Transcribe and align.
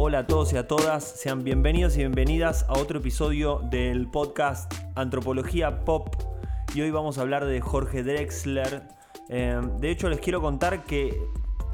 Hola 0.00 0.20
a 0.20 0.26
todos 0.28 0.52
y 0.52 0.56
a 0.56 0.68
todas, 0.68 1.02
sean 1.02 1.42
bienvenidos 1.42 1.96
y 1.96 1.98
bienvenidas 1.98 2.64
a 2.68 2.74
otro 2.74 3.00
episodio 3.00 3.62
del 3.68 4.08
podcast 4.08 4.72
Antropología 4.94 5.80
Pop. 5.80 6.14
Y 6.72 6.82
hoy 6.82 6.92
vamos 6.92 7.18
a 7.18 7.22
hablar 7.22 7.46
de 7.46 7.60
Jorge 7.60 8.04
Drexler. 8.04 8.86
Eh, 9.28 9.60
de 9.80 9.90
hecho, 9.90 10.08
les 10.08 10.20
quiero 10.20 10.40
contar 10.40 10.84
que 10.84 11.20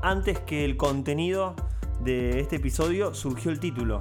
antes 0.00 0.40
que 0.40 0.64
el 0.64 0.78
contenido 0.78 1.54
de 2.00 2.40
este 2.40 2.56
episodio 2.56 3.12
surgió 3.12 3.50
el 3.50 3.60
título, 3.60 4.00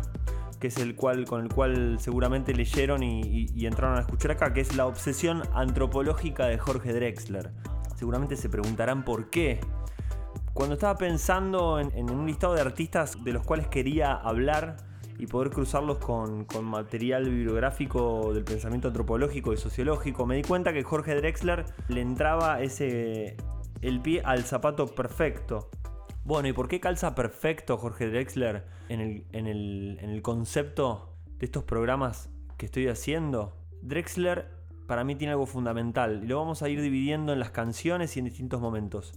que 0.57 0.67
es 0.67 0.77
el 0.77 0.95
cual, 0.95 1.25
con 1.25 1.41
el 1.41 1.49
cual 1.49 1.97
seguramente 1.99 2.53
leyeron 2.53 3.03
y, 3.03 3.47
y 3.53 3.65
entraron 3.65 3.97
a 3.97 4.01
escuchar 4.03 4.31
acá, 4.31 4.53
que 4.53 4.61
es 4.61 4.77
La 4.77 4.85
obsesión 4.85 5.43
antropológica 5.53 6.45
de 6.45 6.57
Jorge 6.57 6.93
Drexler. 6.93 7.51
Seguramente 7.97 8.37
se 8.37 8.47
preguntarán 8.47 9.03
por 9.03 9.29
qué. 9.29 9.59
Cuando 10.53 10.75
estaba 10.75 10.95
pensando 10.99 11.79
en, 11.79 12.11
un 12.11 12.27
listado 12.27 12.53
de 12.53 12.61
artistas 12.61 13.23
de 13.23 13.33
los 13.33 13.43
cuales 13.43 13.67
quería 13.67 14.13
hablar 14.13 14.77
y 15.17 15.25
poder 15.25 15.49
cruzarlos 15.49 15.97
con, 15.97 16.45
material 16.63 17.27
bibliográfico 17.27 18.31
del 18.35 18.43
pensamiento 18.43 18.87
antropológico 18.87 19.51
y 19.51 19.57
sociológico, 19.57 20.27
me 20.27 20.35
di 20.35 20.43
cuenta 20.43 20.71
que 20.71 20.83
Jorge 20.83 21.15
Drexler 21.15 21.65
le 21.87 22.01
entraba 22.01 22.61
ese 22.61 23.35
el 23.81 23.99
pie 24.01 24.21
al 24.23 24.43
zapato 24.43 24.85
perfecto. 24.85 25.71
Bueno, 26.23 26.47
¿y 26.47 26.53
por 26.53 26.67
qué 26.67 26.79
calza 26.79 27.15
perfecto 27.15 27.77
Jorge 27.77 28.07
Drexler 28.09 28.63
en 28.89 29.01
el, 29.01 29.25
en 29.33 29.47
el 30.09 30.21
concepto 30.21 31.17
de 31.39 31.47
estos 31.47 31.63
programas 31.63 32.29
que 32.57 32.67
estoy 32.67 32.87
haciendo? 32.89 33.57
Drexler 33.81 34.51
para 34.87 35.03
mí 35.03 35.15
tiene 35.15 35.31
algo 35.31 35.47
fundamental 35.47 36.21
y 36.23 36.27
lo 36.27 36.37
vamos 36.37 36.61
a 36.61 36.69
ir 36.69 36.79
dividiendo 36.79 37.33
en 37.33 37.39
las 37.39 37.49
canciones 37.49 38.15
y 38.15 38.19
en 38.19 38.25
distintos 38.25 38.61
momentos 38.61 39.13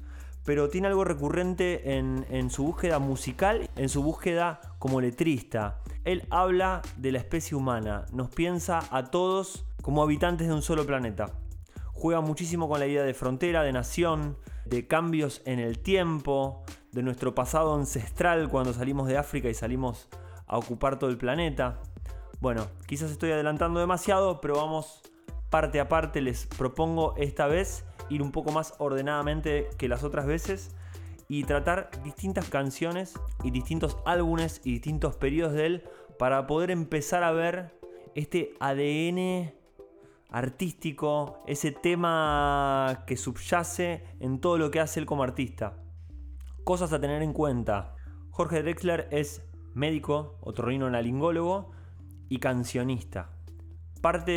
pero 0.46 0.70
tiene 0.70 0.86
algo 0.86 1.05
recurrente 1.05 1.96
en, 1.98 2.50
su 2.50 2.62
búsqueda 2.62 3.00
musical, 3.00 3.69
en 3.75 3.89
su 3.89 4.02
búsqueda 4.02 4.61
como 4.78 5.00
letrista. 5.00 5.83
Él 6.05 6.25
habla 6.30 6.83
de 6.97 7.11
la 7.11 7.19
especie 7.19 7.56
humana, 7.56 8.06
nos 8.12 8.30
piensa 8.30 8.80
a 8.92 9.11
todos 9.11 9.67
como 9.83 10.02
habitantes 10.02 10.47
de 10.47 10.55
un 10.55 10.62
solo 10.62 10.86
planeta. 10.86 11.33
Juega 11.92 12.20
muchísimo 12.20 12.69
con 12.69 12.78
la 12.78 12.86
idea 12.86 13.02
de 13.02 13.12
frontera, 13.12 13.64
de 13.64 13.72
nación, 13.72 14.39
de 14.64 14.86
cambios 14.86 15.42
en 15.47 15.58
el 15.58 15.80
tiempo, 15.80 16.62
de 16.92 17.02
nuestro 17.02 17.34
pasado 17.34 17.74
ancestral 17.74 18.48
cuando 18.48 18.72
salimos 18.72 19.08
de 19.08 19.19
África 19.19 19.48
y 19.48 19.55
salimos 19.55 20.08
a 20.47 20.58
ocupar 20.58 20.97
todo 20.97 21.11
el 21.11 21.19
planeta. 21.19 21.80
Bueno, 22.39 22.69
quizás 22.86 23.11
estoy 23.11 23.33
adelantando 23.33 23.80
demasiado, 23.80 24.41
pero 24.41 24.55
vamos 24.55 25.02
parte 25.50 25.80
a 25.80 25.89
parte. 25.89 26.20
Les 26.20 26.47
propongo 26.47 27.14
esta 27.17 27.48
vez 27.48 27.84
ir 28.08 28.22
un 28.22 28.32
poco 28.32 28.52
más 28.52 28.74
ordenadamente 28.78 29.68
que 29.78 29.88
las 29.88 30.04
otras 30.04 30.26
veces 30.26 30.74
y 31.28 31.44
tratar 31.44 31.90
distintas 32.04 32.48
canciones 32.48 33.14
y 33.42 33.50
distintos 33.50 33.98
álbumes 34.04 34.60
y 34.64 34.72
distintos 34.72 35.16
periodos 35.16 35.54
de 35.54 35.66
él 35.66 35.84
para 36.18 36.46
poder 36.46 36.70
empezar 36.70 37.22
a 37.24 37.32
ver 37.32 37.78
este 38.14 38.54
ADN 38.60 39.52
artístico, 40.30 41.42
ese 41.46 41.72
tema 41.72 43.04
que 43.06 43.16
subyace 43.16 44.04
en 44.20 44.40
todo 44.40 44.58
lo 44.58 44.70
que 44.70 44.80
hace 44.80 45.00
él 45.00 45.06
como 45.06 45.22
artista. 45.22 45.82
Cosas 46.64 46.92
a 46.92 47.00
tener 47.00 47.22
en 47.22 47.32
cuenta. 47.32 47.94
Jorge 48.30 48.62
Drexler 48.62 49.08
es 49.10 49.42
médico, 49.74 50.38
otorrinolaringólogo 50.42 51.70
y 52.28 52.38
cancionista 52.38 53.36
parte 54.00 54.33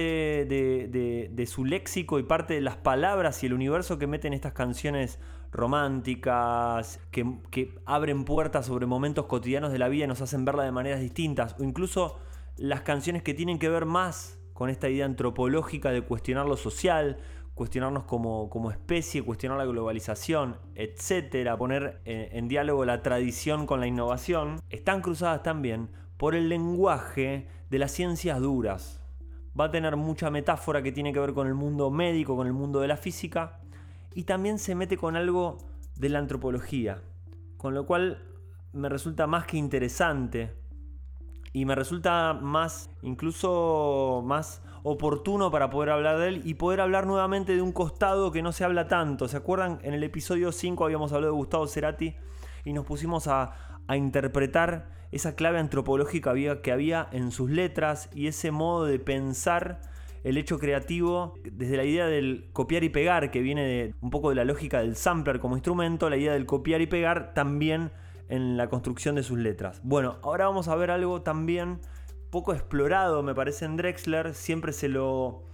de, 0.46 1.46
su 1.48 1.66
léxico 1.66 2.20
y 2.20 2.24
parte 2.24 2.54
de 2.56 2.62
las 2.62 2.78
palabras 2.78 3.44
y 3.44 3.48
el 3.48 3.54
universo 3.54 4.00
que 4.00 4.08
meten 4.08 4.34
estas 4.34 4.54
canciones 4.54 5.20
románticas, 5.52 7.00
que, 7.12 7.76
abren 7.86 8.26
puertas 8.26 8.66
sobre 8.66 8.86
momentos 8.86 9.26
cotidianos 9.26 9.72
de 9.72 9.80
la 9.80 9.90
vida 9.90 10.06
y 10.06 10.08
nos 10.08 10.22
hacen 10.22 10.46
verla 10.46 10.64
de 10.64 10.72
maneras 10.72 11.00
distintas, 11.00 11.56
o 11.60 11.64
incluso 11.64 12.20
las 12.58 12.82
canciones 12.82 13.24
que 13.24 13.34
tienen 13.34 13.60
que 13.60 13.70
ver 13.70 13.86
más 13.86 14.40
con 14.54 14.70
esta 14.70 14.90
idea 14.90 15.06
antropológica 15.06 15.92
de 15.92 16.02
cuestionar 16.02 16.46
lo 16.46 16.58
social, 16.58 17.18
cuestionarnos 17.56 18.04
como, 18.04 18.72
especie, 18.72 19.24
cuestionar 19.24 19.58
la 19.58 19.66
globalización, 19.66 20.58
etcétera, 20.76 21.58
poner 21.58 22.02
en, 22.06 22.38
en 22.38 22.48
diálogo 22.48 22.86
la 22.86 23.02
tradición 23.02 23.66
con 23.66 23.80
la 23.80 23.88
innovación, 23.88 24.62
están 24.70 25.02
cruzadas 25.02 25.44
también 25.44 25.90
por 26.18 26.36
el 26.36 26.50
lenguaje 26.50 27.48
de 27.70 27.80
las 27.80 27.92
ciencias 27.92 28.40
duras, 28.40 28.99
va 29.60 29.66
a 29.66 29.72
tener 29.72 29.96
mucha 29.96 30.30
metáfora 30.30 30.82
que 30.82 30.92
tiene 30.92 31.12
que 31.12 31.20
ver 31.20 31.34
con 31.34 31.48
el 31.48 31.56
mundo 31.56 31.90
médico, 31.90 32.36
con 32.36 32.48
el 32.48 32.54
mundo 32.54 32.80
de 32.80 32.88
la 32.88 32.98
física, 32.98 33.60
y 34.14 34.24
también 34.24 34.60
se 34.60 34.76
mete 34.76 34.98
con 34.98 35.16
algo 35.16 35.58
de 35.96 36.10
la 36.10 36.20
antropología, 36.20 37.02
con 37.58 37.74
lo 37.74 37.86
cual 37.86 38.24
me 38.72 38.90
resulta 38.90 39.28
más 39.28 39.46
que 39.46 39.58
interesante 39.58 40.56
y 41.52 41.66
me 41.66 41.76
resulta 41.76 42.34
más, 42.34 42.90
incluso 43.02 44.24
más 44.26 44.62
oportuno 44.84 45.52
para 45.52 45.70
poder 45.70 45.90
hablar 45.90 46.20
de 46.20 46.28
él 46.30 46.42
y 46.46 46.54
poder 46.54 46.80
hablar 46.80 47.06
nuevamente 47.06 47.56
de 47.56 47.62
un 47.62 47.72
costado 47.72 48.32
que 48.32 48.42
no 48.42 48.52
se 48.52 48.64
habla 48.64 48.88
tanto. 48.88 49.28
¿Se 49.28 49.38
acuerdan? 49.38 49.80
En 49.84 49.94
el 49.94 50.04
episodio 50.04 50.52
5 50.52 50.86
habíamos 50.86 51.12
hablado 51.12 51.34
de 51.34 51.38
Gustavo 51.38 51.68
Cerati 51.68 52.16
y 52.66 52.74
nos 52.74 52.86
pusimos 52.86 53.28
a, 53.28 53.52
interpretar 53.96 54.92
esa 55.12 55.36
clave 55.36 55.58
antropológica 55.58 56.36
que 56.62 56.72
había 56.72 57.08
en 57.12 57.32
sus 57.32 57.50
letras 57.50 58.08
y 58.14 58.28
ese 58.28 58.52
modo 58.52 58.86
de 58.86 59.00
pensar 59.00 59.82
el 60.24 60.38
hecho 60.38 60.60
creativo 60.60 61.34
desde 61.52 61.76
la 61.76 61.86
idea 61.86 62.06
del 62.06 62.50
copiar 62.54 62.84
y 62.84 62.90
pegar, 62.90 63.32
que 63.32 63.42
viene 63.42 63.64
de, 63.64 63.96
un 64.02 64.12
poco 64.12 64.30
de 64.30 64.36
la 64.36 64.46
lógica 64.46 64.82
del 64.82 64.96
sampler 64.96 65.40
como 65.40 65.56
instrumento, 65.56 66.08
la 66.08 66.18
idea 66.18 66.34
del 66.34 66.46
copiar 66.46 66.82
y 66.82 66.86
pegar 66.86 67.34
también 67.34 67.92
en 68.28 68.58
la 68.58 68.70
construcción 68.70 69.16
de 69.16 69.24
sus 69.24 69.40
letras. 69.40 69.82
Bueno, 69.84 70.18
ahora 70.22 70.46
vamos 70.46 70.68
a 70.68 70.76
ver 70.76 70.92
algo 70.92 71.24
también 71.24 71.80
poco 72.30 72.54
explorado, 72.54 73.24
me 73.24 73.34
parece, 73.34 73.66
en 73.66 73.78
Drexler. 73.78 74.34
Siempre 74.36 74.72
se 74.72 74.88
lo, 74.88 75.46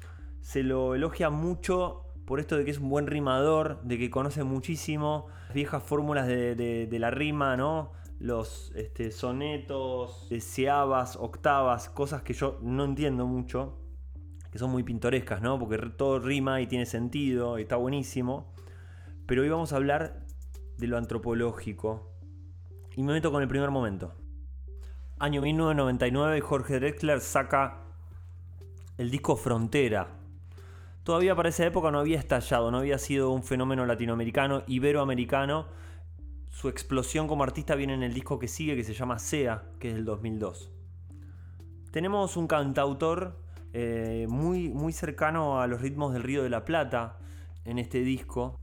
se 0.42 0.64
lo 0.64 0.96
elogia 0.96 1.30
mucho 1.30 2.05
por 2.26 2.40
esto 2.40 2.58
de 2.58 2.66
que 2.66 2.72
es 2.72 2.80
un 2.80 2.90
buen 2.90 3.08
rimador, 3.08 3.82
de 3.84 3.98
que 3.98 4.10
conoce 4.10 4.44
muchísimo 4.44 5.28
viejas 5.54 5.84
fórmulas 5.84 6.28
de, 6.28 6.98
la 7.00 7.12
rima, 7.12 7.56
¿no? 7.56 7.92
los 8.20 8.72
este, 8.76 9.12
sonetos, 9.12 10.28
deseabas, 10.30 11.16
octavas, 11.18 11.90
cosas 11.90 12.24
que 12.24 12.34
yo 12.34 12.60
no 12.62 12.86
entiendo 12.86 13.28
mucho, 13.28 13.78
que 14.52 14.58
son 14.58 14.72
muy 14.72 14.84
pintorescas, 14.84 15.42
¿no? 15.42 15.60
Porque 15.60 15.78
todo 15.78 16.20
rima 16.20 16.62
y 16.62 16.68
tiene 16.68 16.86
sentido 16.86 17.60
y 17.60 17.64
está 17.64 17.76
buenísimo. 17.76 18.54
Pero 19.26 19.42
hoy 19.42 19.50
vamos 19.50 19.74
a 19.74 19.76
hablar 19.76 20.26
de 20.78 20.88
lo 20.88 20.98
antropológico. 20.98 22.12
Y 22.96 23.04
me 23.04 23.14
meto 23.14 23.32
con 23.32 23.42
el 23.42 23.48
primer 23.48 23.72
momento. 23.72 24.14
Año 25.20 25.42
1999, 25.42 26.42
Jorge 26.42 26.80
Drexler 26.80 27.20
saca 27.20 27.82
el 28.98 29.12
disco 29.12 29.36
Frontera. 29.36 30.25
Todavía 31.06 31.36
para 31.36 31.50
esa 31.50 31.64
época 31.64 31.92
no 31.92 32.00
había 32.00 32.18
estallado, 32.18 32.72
no 32.72 32.80
había 32.80 32.98
sido 32.98 33.30
un 33.30 33.44
fenómeno 33.44 33.86
latinoamericano, 33.86 34.64
iberoamericano, 34.66 35.68
su 36.50 36.68
explosión 36.68 37.28
como 37.28 37.44
artista 37.44 37.76
viene 37.76 37.94
en 37.94 38.02
el 38.02 38.12
disco 38.12 38.40
que 38.40 38.48
sigue, 38.48 38.76
que 38.76 38.84
se 38.84 38.96
llama 38.96 39.20
Sea, 39.20 39.66
que 39.80 39.90
es 39.90 39.94
del 39.94 40.04
2002. 40.04 40.72
Tenemos 41.92 42.36
un 42.38 42.48
cantautor 42.48 43.40
eh, 43.72 44.26
muy, 44.28 44.70
muy 44.70 44.94
cercano 44.94 45.62
a 45.62 45.68
los 45.68 45.80
ritmos 45.80 46.12
del 46.12 46.24
Río 46.24 46.42
de 46.42 46.50
la 46.50 46.66
Plata 46.66 47.20
en 47.66 47.78
este 47.78 48.00
disco. 48.00 48.60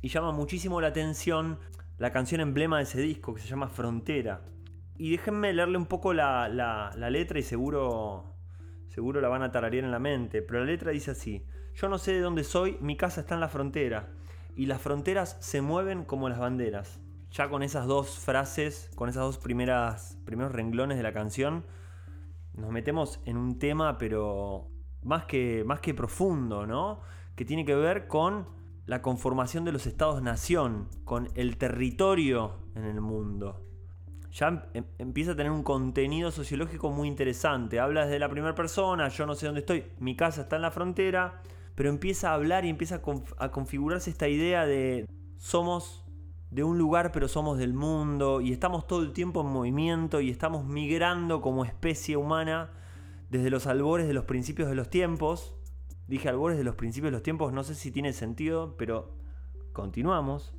Y 0.00 0.08
llama 0.08 0.32
muchísimo 0.32 0.80
la 0.80 0.88
atención 0.88 1.58
la 1.98 2.10
canción 2.10 2.40
emblema 2.40 2.78
de 2.78 2.84
ese 2.84 3.02
disco, 3.02 3.34
que 3.34 3.42
se 3.42 3.48
llama 3.48 3.68
Frontera. 3.68 4.40
Y 4.96 5.10
déjenme 5.10 5.52
leerle 5.52 5.76
un 5.76 5.86
poco 5.86 6.14
la, 6.14 6.48
la 6.48 7.10
letra 7.10 7.38
y 7.38 7.42
seguro, 7.42 8.34
seguro 8.88 9.20
la 9.20 9.28
van 9.28 9.42
a 9.42 9.52
tararear 9.52 9.84
en 9.84 9.90
la 9.90 9.98
mente. 9.98 10.40
Pero 10.40 10.60
la 10.60 10.64
letra 10.64 10.90
dice 10.90 11.10
así, 11.10 11.44
yo 11.74 11.88
no 11.88 11.98
sé 11.98 12.12
de 12.12 12.20
dónde 12.20 12.44
soy, 12.44 12.78
mi 12.80 12.96
casa 12.96 13.22
está 13.22 13.34
en 13.34 13.40
la 13.40 13.48
frontera. 13.48 14.10
Y 14.56 14.66
las 14.66 14.80
fronteras 14.80 15.36
se 15.40 15.62
mueven 15.62 16.04
como 16.04 16.28
las 16.28 16.38
banderas 16.38 17.00
ya 17.32 17.48
con 17.48 17.62
esas 17.62 17.86
dos 17.86 18.18
frases, 18.18 18.90
con 18.94 19.08
esas 19.08 19.22
dos 19.22 19.38
primeras, 19.38 20.18
primeros 20.24 20.52
renglones 20.52 20.98
de 20.98 21.02
la 21.02 21.12
canción, 21.12 21.64
nos 22.54 22.70
metemos 22.70 23.20
en 23.24 23.38
un 23.38 23.58
tema, 23.58 23.96
pero 23.96 24.68
más 25.02 25.24
que, 25.24 25.64
más 25.64 25.80
que 25.80 25.94
profundo, 25.94 26.66
¿no? 26.66 27.00
Que 27.34 27.44
tiene 27.46 27.64
que 27.64 27.74
ver 27.74 28.06
con 28.06 28.46
la 28.84 29.00
conformación 29.00 29.64
de 29.64 29.72
los 29.72 29.86
estados-nación, 29.86 30.88
con 31.04 31.30
el 31.34 31.56
territorio 31.56 32.58
en 32.74 32.84
el 32.84 33.00
mundo. 33.00 33.64
Ya 34.30 34.48
em, 34.48 34.60
em, 34.74 34.84
empieza 34.98 35.32
a 35.32 35.36
tener 35.36 35.52
un 35.52 35.62
contenido 35.62 36.30
sociológico 36.30 36.90
muy 36.90 37.08
interesante. 37.08 37.80
Habla 37.80 38.04
desde 38.04 38.18
la 38.18 38.28
primera 38.28 38.54
persona, 38.54 39.08
yo 39.08 39.24
no 39.24 39.34
sé 39.34 39.46
dónde 39.46 39.60
estoy, 39.60 39.86
mi 39.98 40.16
casa 40.16 40.42
está 40.42 40.56
en 40.56 40.62
la 40.62 40.70
frontera, 40.70 41.42
pero 41.74 41.88
empieza 41.88 42.30
a 42.30 42.34
hablar 42.34 42.64
y 42.64 42.68
empieza 42.68 43.02
a, 43.38 43.50
configurarse 43.50 44.10
esta 44.10 44.28
idea 44.28 44.66
de 44.66 45.06
somos 45.38 46.04
de 46.50 46.64
un 46.64 46.76
lugar 46.76 47.12
pero 47.12 47.28
somos 47.28 47.58
del 47.58 47.72
mundo 47.72 48.40
y 48.42 48.52
estamos 48.52 48.86
todo 48.86 49.02
el 49.02 49.12
tiempo 49.12 49.40
en 49.40 49.46
movimiento 49.46 50.20
y 50.20 50.30
estamos 50.30 50.66
migrando 50.66 51.40
como 51.40 51.64
especie 51.64 52.16
humana 52.16 52.70
desde 53.30 53.48
los 53.48 53.66
albores 53.66 54.06
de 54.06 54.12
los 54.12 54.26
principios 54.26 54.68
de 54.68 54.74
los 54.74 54.90
tiempos. 54.90 55.54
Dije 56.06 56.28
albores 56.28 56.58
de 56.58 56.64
los 56.64 56.74
principios 56.74 57.08
de 57.08 57.12
los 57.12 57.22
tiempos, 57.22 57.52
no 57.52 57.64
sé 57.64 57.74
si 57.74 57.90
tiene 57.90 58.12
sentido, 58.12 58.76
pero 58.76 59.14
continuamos. 59.72 60.52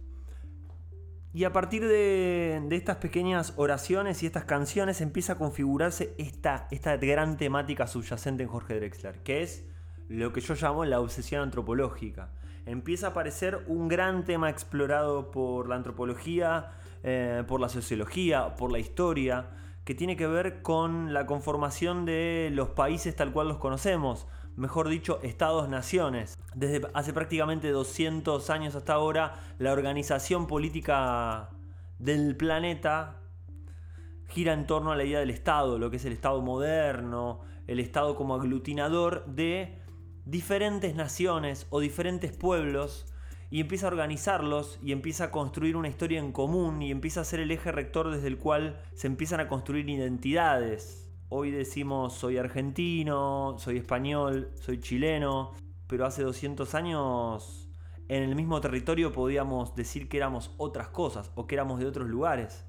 Y 1.35 1.45
a 1.45 1.53
partir 1.53 1.87
de, 1.87 2.67
estas 2.71 2.97
pequeñas 2.97 3.53
oraciones 3.57 4.21
y 4.21 4.27
estas 4.27 4.45
canciones 4.45 5.01
empieza 5.01 5.33
a 5.33 5.37
configurarse 5.37 6.13
esta, 6.19 6.67
esta 6.69 6.95
gran 6.97 7.37
temática 7.37 7.87
subyacente 7.87 8.43
en 8.43 8.49
Jorge 8.49 8.75
Drexler, 8.75 9.23
que 9.23 9.41
es 9.41 9.65
lo 10.13 10.31
que 10.31 10.41
yo 10.41 10.53
llamo 10.53 10.85
la 10.85 10.99
obsesión 10.99 11.41
antropológica. 11.41 12.29
Empieza 12.67 13.07
a 13.07 13.09
aparecer 13.09 13.63
un 13.67 13.87
gran 13.87 14.23
tema 14.23 14.49
explorado 14.49 15.31
por 15.31 15.67
la 15.67 15.75
antropología, 15.75 16.69
eh, 17.01 17.43
por 17.47 17.59
la 17.59 17.67
sociología, 17.67 18.55
por 18.55 18.71
la 18.71 18.77
historia, 18.77 19.47
que 19.83 19.95
tiene 19.95 20.15
que 20.15 20.27
ver 20.27 20.61
con 20.61 21.13
la 21.13 21.25
conformación 21.25 22.05
de 22.05 22.51
los 22.53 22.69
países 22.69 23.15
tal 23.15 23.33
cual 23.33 23.47
los 23.47 23.57
conocemos, 23.57 24.27
mejor 24.55 24.87
dicho, 24.87 25.19
estados-naciones. 25.23 26.37
Desde 26.53 26.87
hace 26.93 27.11
prácticamente 27.11 27.69
200 27.69 28.49
años 28.51 28.75
hasta 28.75 28.93
ahora, 28.93 29.39
la 29.57 29.73
organización 29.73 30.45
política 30.45 31.49
del 31.97 32.37
planeta 32.37 33.19
gira 34.27 34.53
en 34.53 34.67
torno 34.67 34.91
a 34.91 34.95
la 34.95 35.05
idea 35.05 35.19
del 35.19 35.31
Estado, 35.31 35.79
lo 35.79 35.89
que 35.89 35.97
es 35.97 36.05
el 36.05 36.13
Estado 36.13 36.39
moderno, 36.43 37.41
el 37.65 37.79
Estado 37.79 38.15
como 38.15 38.35
aglutinador 38.35 39.25
de 39.25 39.82
diferentes 40.25 40.95
naciones 40.95 41.67
o 41.69 41.79
diferentes 41.79 42.31
pueblos 42.31 43.05
y 43.49 43.59
empieza 43.59 43.87
a 43.87 43.89
organizarlos 43.89 44.79
y 44.81 44.93
empieza 44.93 45.25
a 45.25 45.31
construir 45.31 45.75
una 45.75 45.87
historia 45.87 46.19
en 46.19 46.31
común 46.31 46.81
y 46.81 46.91
empieza 46.91 47.21
a 47.21 47.25
ser 47.25 47.39
el 47.39 47.51
eje 47.51 47.71
rector 47.71 48.09
desde 48.09 48.27
el 48.27 48.37
cual 48.37 48.81
se 48.93 49.07
empiezan 49.07 49.39
a 49.39 49.47
construir 49.47 49.89
identidades. 49.89 51.11
Hoy 51.29 51.51
decimos 51.51 52.13
soy 52.13 52.37
argentino, 52.37 53.55
soy 53.59 53.77
español, 53.77 54.51
soy 54.55 54.79
chileno, 54.79 55.51
pero 55.87 56.05
hace 56.05 56.23
200 56.23 56.73
años 56.73 57.69
en 58.07 58.23
el 58.23 58.35
mismo 58.35 58.59
territorio 58.61 59.11
podíamos 59.11 59.75
decir 59.75 60.09
que 60.09 60.17
éramos 60.17 60.51
otras 60.57 60.87
cosas 60.87 61.31
o 61.35 61.45
que 61.45 61.55
éramos 61.55 61.79
de 61.79 61.85
otros 61.85 62.07
lugares. 62.07 62.65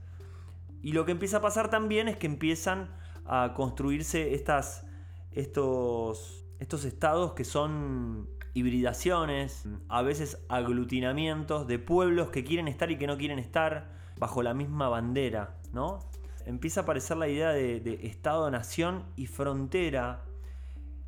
Y 0.83 0.93
lo 0.93 1.07
que 1.07 1.13
empieza 1.13 1.39
a 1.39 1.41
pasar 1.41 1.71
también 1.71 2.09
es 2.09 2.19
que 2.19 2.27
empiezan 2.27 2.95
a 3.25 3.55
construirse 3.55 4.35
estas, 4.35 4.87
estos, 5.33 6.44
estos 6.65 6.87
estados 6.87 7.33
que 7.33 7.45
son 7.45 8.27
hibridaciones, 8.55 9.69
a 9.89 10.01
veces 10.01 10.43
aglutinamientos 10.49 11.67
de 11.67 11.79
pueblos 11.79 12.31
que 12.31 12.43
quieren 12.43 12.69
estar 12.69 12.91
y 12.91 12.97
que 12.97 13.07
no 13.07 13.19
quieren 13.19 13.39
estar 13.39 13.93
bajo 14.17 14.43
la 14.43 14.55
misma 14.55 14.89
bandera, 14.89 15.59
¿no? 15.75 15.99
Empieza 16.47 16.81
a 16.81 16.83
aparecer 16.85 17.19
la 17.19 17.29
idea 17.29 17.51
de, 17.51 18.01
Estado-nación 18.05 19.05
y 19.15 19.27
frontera. 19.27 20.25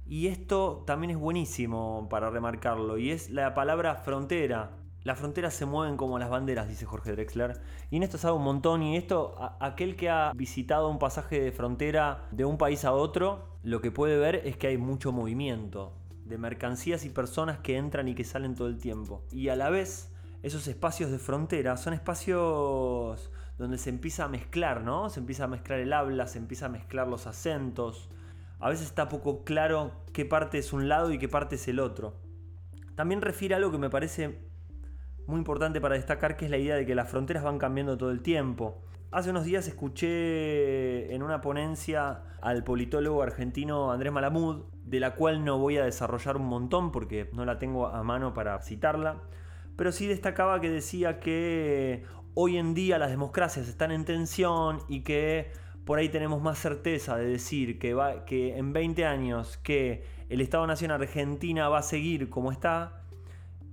Y 0.04 0.26
esto 0.26 0.84
también 0.86 1.12
es 1.12 1.16
buenísimo 1.16 2.06
para 2.10 2.28
remarcarlo, 2.28 2.98
y 2.98 3.10
es 3.10 3.30
la 3.30 3.54
palabra 3.54 3.94
frontera. 3.96 4.72
Las 5.06 5.20
fronteras 5.20 5.54
se 5.54 5.66
mueven 5.66 5.96
como 5.96 6.18
las 6.18 6.28
banderas, 6.28 6.66
dice 6.66 6.84
Jorge 6.84 7.12
Drexler. 7.12 7.60
Y 7.92 7.96
en 7.98 8.02
esto 8.02 8.18
sabe 8.18 8.34
un 8.34 8.42
montón. 8.42 8.82
Y 8.82 8.96
esto, 8.96 9.36
aquel 9.60 9.94
que 9.94 10.10
ha 10.10 10.32
visitado 10.34 10.88
un 10.88 10.98
pasaje 10.98 11.40
de 11.40 11.52
frontera 11.52 12.26
de 12.32 12.44
un 12.44 12.58
país 12.58 12.84
a 12.84 12.90
otro, 12.90 13.56
lo 13.62 13.80
que 13.80 13.92
puede 13.92 14.18
ver 14.18 14.42
es 14.44 14.56
que 14.56 14.66
hay 14.66 14.78
mucho 14.78 15.12
movimiento 15.12 15.92
de 16.24 16.38
mercancías 16.38 17.04
y 17.04 17.10
personas 17.10 17.60
que 17.60 17.76
entran 17.76 18.08
y 18.08 18.16
que 18.16 18.24
salen 18.24 18.56
todo 18.56 18.66
el 18.66 18.78
tiempo. 18.78 19.22
Y 19.30 19.48
a 19.48 19.54
la 19.54 19.70
vez, 19.70 20.12
esos 20.42 20.66
espacios 20.66 21.12
de 21.12 21.20
frontera 21.20 21.76
son 21.76 21.94
espacios 21.94 23.30
donde 23.58 23.78
se 23.78 23.90
empieza 23.90 24.24
a 24.24 24.28
mezclar, 24.28 24.82
¿no? 24.82 25.08
Se 25.08 25.20
empieza 25.20 25.44
a 25.44 25.46
mezclar 25.46 25.78
el 25.78 25.92
habla, 25.92 26.26
se 26.26 26.38
empieza 26.38 26.66
a 26.66 26.68
mezclar 26.68 27.06
los 27.06 27.28
acentos. 27.28 28.10
A 28.58 28.70
veces 28.70 28.86
está 28.86 29.08
poco 29.08 29.44
claro 29.44 29.92
qué 30.12 30.24
parte 30.24 30.58
es 30.58 30.72
un 30.72 30.88
lado 30.88 31.12
y 31.12 31.18
qué 31.20 31.28
parte 31.28 31.54
es 31.54 31.68
el 31.68 31.78
otro. 31.78 32.16
También 32.96 33.22
refiere 33.22 33.54
a 33.54 33.58
algo 33.58 33.70
que 33.70 33.78
me 33.78 33.90
parece 33.90 34.45
muy 35.26 35.38
importante 35.38 35.80
para 35.80 35.94
destacar, 35.94 36.36
que 36.36 36.44
es 36.44 36.50
la 36.50 36.58
idea 36.58 36.76
de 36.76 36.86
que 36.86 36.94
las 36.94 37.08
fronteras 37.08 37.42
van 37.42 37.58
cambiando 37.58 37.96
todo 37.98 38.10
el 38.10 38.22
tiempo. 38.22 38.82
Hace 39.10 39.30
unos 39.30 39.44
días 39.44 39.66
escuché 39.66 41.14
en 41.14 41.22
una 41.22 41.40
ponencia 41.40 42.22
al 42.40 42.64
politólogo 42.64 43.22
argentino 43.22 43.90
Andrés 43.92 44.12
Malamud, 44.12 44.64
de 44.84 45.00
la 45.00 45.14
cual 45.14 45.44
no 45.44 45.58
voy 45.58 45.78
a 45.78 45.84
desarrollar 45.84 46.36
un 46.36 46.46
montón 46.46 46.92
porque 46.92 47.30
no 47.32 47.44
la 47.44 47.58
tengo 47.58 47.86
a 47.86 48.02
mano 48.02 48.34
para 48.34 48.60
citarla, 48.62 49.22
pero 49.76 49.92
sí 49.92 50.06
destacaba 50.06 50.60
que 50.60 50.70
decía 50.70 51.18
que 51.20 52.04
hoy 52.34 52.56
en 52.56 52.74
día 52.74 52.98
las 52.98 53.10
democracias 53.10 53.68
están 53.68 53.90
en 53.92 54.04
tensión 54.04 54.80
y 54.88 55.00
que 55.00 55.50
por 55.84 55.98
ahí 55.98 56.08
tenemos 56.08 56.42
más 56.42 56.58
certeza 56.58 57.16
de 57.16 57.26
decir 57.26 57.78
que, 57.78 57.94
va, 57.94 58.24
que 58.24 58.58
en 58.58 58.72
20 58.72 59.06
años 59.06 59.56
que 59.58 60.04
el 60.28 60.40
Estado-Nación 60.40 60.90
Argentina 60.90 61.68
va 61.68 61.78
a 61.78 61.82
seguir 61.82 62.28
como 62.28 62.52
está 62.52 63.05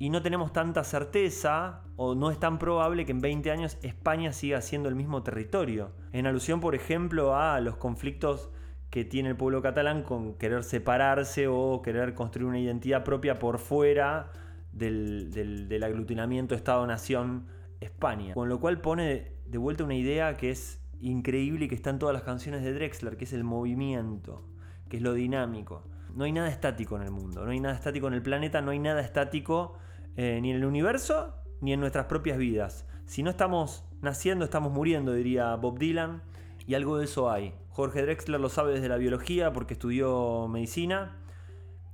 y 0.04 0.10
no 0.10 0.22
tenemos 0.22 0.52
tanta 0.52 0.84
certeza 0.84 1.80
o 1.96 2.14
no 2.14 2.30
es 2.30 2.38
tan 2.38 2.60
probable 2.60 3.06
que 3.06 3.14
en 3.14 3.22
20 3.22 3.52
años 3.52 3.78
España 3.84 4.34
siga 4.34 4.60
siendo 4.60 4.90
el 4.90 4.96
mismo 4.96 5.24
territorio. 5.24 5.92
En 6.12 6.28
alusión, 6.28 6.60
por 6.60 6.76
ejemplo, 6.76 7.38
a 7.38 7.62
los 7.62 7.78
conflictos 7.78 8.50
que 8.90 9.06
tiene 9.06 9.30
el 9.30 9.38
pueblo 9.38 9.62
catalán 9.62 10.04
con 10.04 10.34
querer 10.34 10.66
separarse 10.66 11.48
o 11.48 11.82
querer 11.82 12.16
construir 12.16 12.50
una 12.50 12.60
identidad 12.60 13.06
propia 13.06 13.40
por 13.40 13.60
fuera 13.60 14.30
del, 14.74 15.82
aglutinamiento 15.82 16.54
Estado-Nación 16.54 17.46
España. 17.80 18.34
Con 18.34 18.50
lo 18.50 18.60
cual 18.60 18.82
pone 18.82 19.32
de 19.46 19.58
vuelta 19.58 19.86
una 19.86 19.96
idea 19.96 20.34
que 20.34 20.52
es 20.52 20.84
increíble 21.00 21.64
y 21.64 21.68
que 21.70 21.76
está 21.76 21.92
en 21.92 22.00
todas 22.00 22.14
las 22.14 22.24
canciones 22.24 22.62
de 22.62 22.74
Drexler, 22.74 23.16
que 23.16 23.24
es 23.24 23.32
el 23.32 23.46
movimiento, 23.46 24.44
que 24.90 24.98
es 24.98 25.02
lo 25.02 25.14
dinámico. 25.14 25.82
No 26.14 26.26
hay 26.26 26.34
nada 26.34 26.50
estático 26.50 26.98
en 26.98 27.04
el 27.04 27.12
mundo, 27.12 27.46
no 27.46 27.52
hay 27.52 27.62
nada 27.62 27.74
estático 27.74 28.10
en 28.10 28.16
el 28.16 28.22
planeta, 28.22 28.60
no 28.60 28.72
hay 28.72 28.80
nada 28.80 29.00
estático 29.00 29.78
eh, 30.16 30.40
ni 30.42 30.52
en 30.52 30.58
el 30.58 30.66
universo 30.66 31.36
ni 31.62 31.74
en 31.74 31.80
nuestras 31.80 32.06
propias 32.08 32.38
vidas. 32.38 32.86
Si 33.06 33.24
no 33.24 33.30
estamos 33.30 33.86
naciendo, 34.02 34.44
estamos 34.44 34.72
muriendo, 34.72 35.14
diría 35.14 35.56
Bob 35.56 35.80
Dylan, 35.80 36.22
y 36.68 36.76
algo 36.76 36.98
de 36.98 37.06
eso 37.06 37.32
hay. 37.32 37.54
Jorge 37.70 38.02
Drexler 38.02 38.40
lo 38.40 38.50
sabe 38.50 38.74
desde 38.74 38.90
la 38.90 38.98
biología 38.98 39.54
porque 39.54 39.74
estudió 39.74 40.48
medicina. 40.48 41.18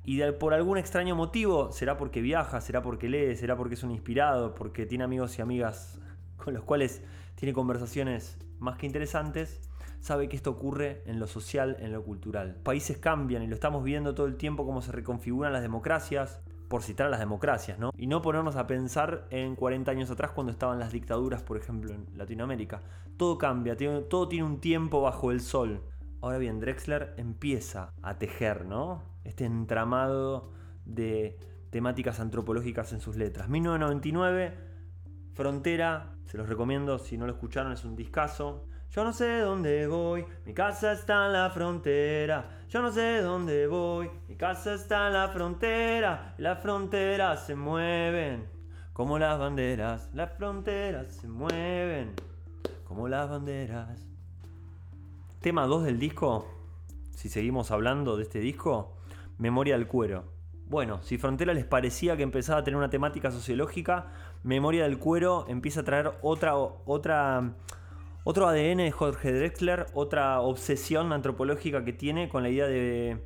Y 0.04 0.22
por 0.34 0.54
algún 0.54 0.78
extraño 0.78 1.16
motivo, 1.16 1.72
será 1.72 1.98
porque 1.98 2.22
viaja, 2.22 2.62
será 2.62 2.82
porque 2.82 3.10
lee, 3.10 3.36
será 3.36 3.56
porque 3.56 3.76
es 3.76 3.84
un 3.84 3.92
inspirado, 3.92 4.56
porque 4.56 4.86
tiene 4.86 5.04
amigos 5.04 5.38
y 5.38 5.42
amigas 5.42 6.00
con 6.38 6.54
los 6.54 6.64
cuales 6.64 7.04
tiene 7.36 7.54
conversaciones 7.54 8.38
más 8.60 8.78
que 8.78 8.86
interesantes, 8.86 9.70
sabe 10.00 10.30
que 10.30 10.36
esto 10.36 10.52
ocurre 10.52 11.04
en 11.06 11.20
lo 11.20 11.28
social, 11.28 11.78
en 11.80 11.92
lo 11.92 12.04
cultural. 12.04 12.56
Países 12.64 12.98
cambian 12.98 13.44
y 13.44 13.48
lo 13.48 13.56
estamos 13.56 13.84
viendo 13.84 14.16
todo 14.16 14.26
el 14.26 14.36
tiempo 14.36 14.66
cómo 14.66 14.82
se 14.82 14.92
reconfiguran 14.92 15.54
las 15.54 15.62
democracias, 15.62 16.42
por 16.70 16.84
citar 16.84 17.08
a 17.08 17.10
las 17.10 17.20
democracias, 17.20 17.80
¿no? 17.80 17.92
Y 17.98 18.08
no 18.08 18.22
ponernos 18.22 18.56
a 18.56 18.68
pensar 18.68 19.26
en 19.32 19.56
40 19.56 19.92
años 19.92 20.12
atrás 20.12 20.32
cuando 20.32 20.52
estaban 20.52 20.80
las 20.80 20.92
dictaduras, 20.92 21.42
por 21.42 21.58
ejemplo, 21.58 21.94
en 21.94 22.06
Latinoamérica. 22.16 22.82
Todo 23.18 23.38
cambia, 23.38 23.76
todo 24.08 24.30
tiene 24.30 24.46
un 24.46 24.62
tiempo 24.62 25.02
bajo 25.02 25.32
el 25.32 25.42
sol. 25.42 25.82
Ahora 26.22 26.38
bien, 26.38 26.60
Drexler 26.60 27.16
empieza 27.18 27.92
a 28.04 28.20
tejer, 28.20 28.66
¿no? 28.66 29.04
Este 29.24 29.46
entramado 29.46 30.52
de 30.86 31.40
temáticas 31.72 32.20
antropológicas 32.20 32.94
en 32.94 33.02
sus 33.02 33.16
letras. 33.16 33.50
1999, 33.50 34.54
Frontera, 35.34 36.16
se 36.26 36.38
los 36.38 36.48
recomiendo 36.48 37.00
si 37.00 37.18
no 37.18 37.26
lo 37.26 37.34
escucharon, 37.34 37.72
es 37.72 37.84
un 37.84 37.96
discazo. 37.96 38.68
Yo 38.92 39.04
no 39.04 39.14
sé 39.14 39.42
dónde 39.42 39.86
voy, 39.86 40.26
mi 40.46 40.54
casa 40.56 40.94
está 40.94 41.28
en 41.28 41.34
la 41.34 41.52
frontera. 41.52 42.64
Yo 42.70 42.82
no 42.82 42.92
sé 42.92 43.22
dónde 43.22 43.68
voy, 43.68 44.10
mi 44.28 44.36
casa 44.36 44.74
está 44.74 45.08
en 45.08 45.14
la 45.14 45.28
frontera. 45.30 46.34
Y 46.40 46.42
las 46.42 46.60
fronteras 46.60 47.46
se 47.46 47.54
mueven 47.54 48.48
como 48.92 49.20
las 49.20 49.38
banderas. 49.38 50.10
Las 50.16 50.36
fronteras 50.36 51.14
se 51.14 51.28
mueven 51.28 52.16
como 52.84 53.08
las 53.08 53.30
banderas. 53.30 54.08
Tema 55.40 55.68
2 55.68 55.84
del 55.84 56.00
disco, 56.00 56.48
si 57.12 57.30
seguimos 57.30 57.70
hablando 57.70 58.18
de 58.18 58.24
este 58.24 58.40
disco, 58.40 58.98
Memoria 59.38 59.78
del 59.78 59.86
Cuero. 59.86 60.24
Bueno, 60.66 61.02
si 61.04 61.18
Frontera 61.20 61.54
les 61.54 61.66
parecía 61.66 62.18
que 62.18 62.24
empezaba 62.24 62.60
a 62.60 62.64
tener 62.64 62.78
una 62.78 62.90
temática 62.90 63.32
sociológica, 63.32 64.08
Memoria 64.44 64.84
del 64.84 64.98
Cuero 64.98 65.46
empieza 65.48 65.82
a 65.82 65.84
traer 65.84 66.12
otra, 66.22 66.56
otra 66.56 67.54
otro 68.24 68.48
ADN 68.48 68.78
de 68.78 68.92
Jorge 68.92 69.32
Drexler, 69.32 69.88
otra 69.94 70.42
obsesión 70.42 71.14
antropológica 71.14 71.86
que 71.86 71.94
tiene 71.94 72.30
con 72.30 72.44
la 72.44 72.50
idea 72.50 72.68
de, 72.68 73.22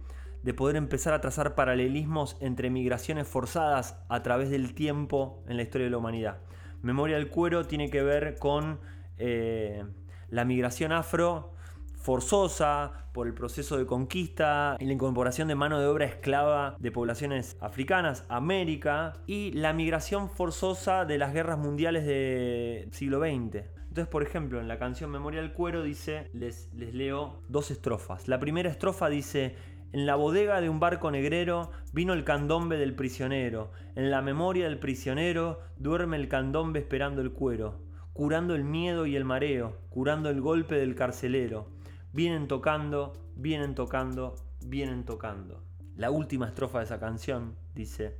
poder 0.56 0.76
empezar 0.76 1.14
a 1.14 1.22
trazar 1.22 1.56
paralelismos 1.56 2.38
entre 2.42 2.70
migraciones 2.70 3.28
forzadas 3.28 3.98
a 4.10 4.22
través 4.24 4.50
del 4.50 4.76
tiempo 4.76 5.44
en 5.48 5.58
la 5.58 5.64
historia 5.64 5.86
de 5.86 5.92
la 5.92 5.98
humanidad. 5.98 6.38
Memoria 6.82 7.16
del 7.16 7.30
cuero 7.30 7.66
tiene 7.66 7.90
que 7.90 8.04
ver 8.04 8.38
con 8.38 8.80
eh, 9.18 9.84
la 10.30 10.46
migración 10.46 10.92
afro 10.92 11.54
forzosa 11.96 13.08
por 13.14 13.28
el 13.28 13.34
proceso 13.34 13.78
de 13.78 13.86
conquista 13.86 14.76
y 14.80 14.86
la 14.86 14.94
incorporación 14.94 15.48
de 15.48 15.56
mano 15.56 15.80
de 15.80 15.88
obra 15.88 16.06
esclava 16.06 16.76
de 16.80 16.92
poblaciones 16.92 17.56
africanas 17.62 18.26
América 18.28 19.14
y 19.26 19.52
la 19.54 19.72
migración 19.72 20.30
forzosa 20.30 21.06
de 21.06 21.18
las 21.18 21.34
guerras 21.34 21.58
mundiales 21.58 22.06
del 22.06 22.92
siglo 22.92 23.22
XX. 23.22 23.64
Entonces, 23.94 24.12
por 24.12 24.24
ejemplo, 24.24 24.60
en 24.60 24.68
la 24.68 24.80
canción 24.80 25.12
Memoria 25.12 25.40
del 25.40 25.54
Cuero 25.54 25.84
dice, 25.84 26.32
les, 26.34 26.74
les 26.74 26.96
leo 26.96 27.44
dos 27.48 27.70
estrofas. 27.70 28.28
La 28.28 28.40
primera 28.40 28.68
estrofa 28.68 29.08
dice, 29.08 29.56
en 29.92 30.08
la 30.08 30.16
bodega 30.16 30.62
de 30.62 30.70
un 30.70 30.80
barco 30.80 31.12
negrero 31.12 31.70
vino 31.92 32.14
el 32.14 32.24
candombe 32.24 32.78
del 32.78 32.96
prisionero. 32.96 33.70
En 33.96 34.10
la 34.10 34.24
memoria 34.24 34.66
del 34.66 34.80
prisionero 34.80 35.60
duerme 35.78 36.18
el 36.18 36.28
candombe 36.28 36.80
esperando 36.80 37.22
el 37.22 37.34
cuero. 37.34 37.84
curando 38.14 38.56
el 38.56 38.64
miedo 38.64 39.06
y 39.06 39.16
el 39.16 39.26
mareo, 39.26 39.78
curando 39.90 40.32
el 40.32 40.42
golpe 40.42 40.74
del 40.74 40.96
carcelero. 40.96 41.68
Vienen 42.14 42.48
tocando, 42.48 43.14
vienen 43.36 43.76
tocando, 43.76 44.34
vienen 44.66 45.04
tocando. 45.04 45.64
La 45.96 46.10
última 46.10 46.48
estrofa 46.48 46.80
de 46.80 46.86
esa 46.86 47.00
canción 47.00 47.56
dice, 47.76 48.18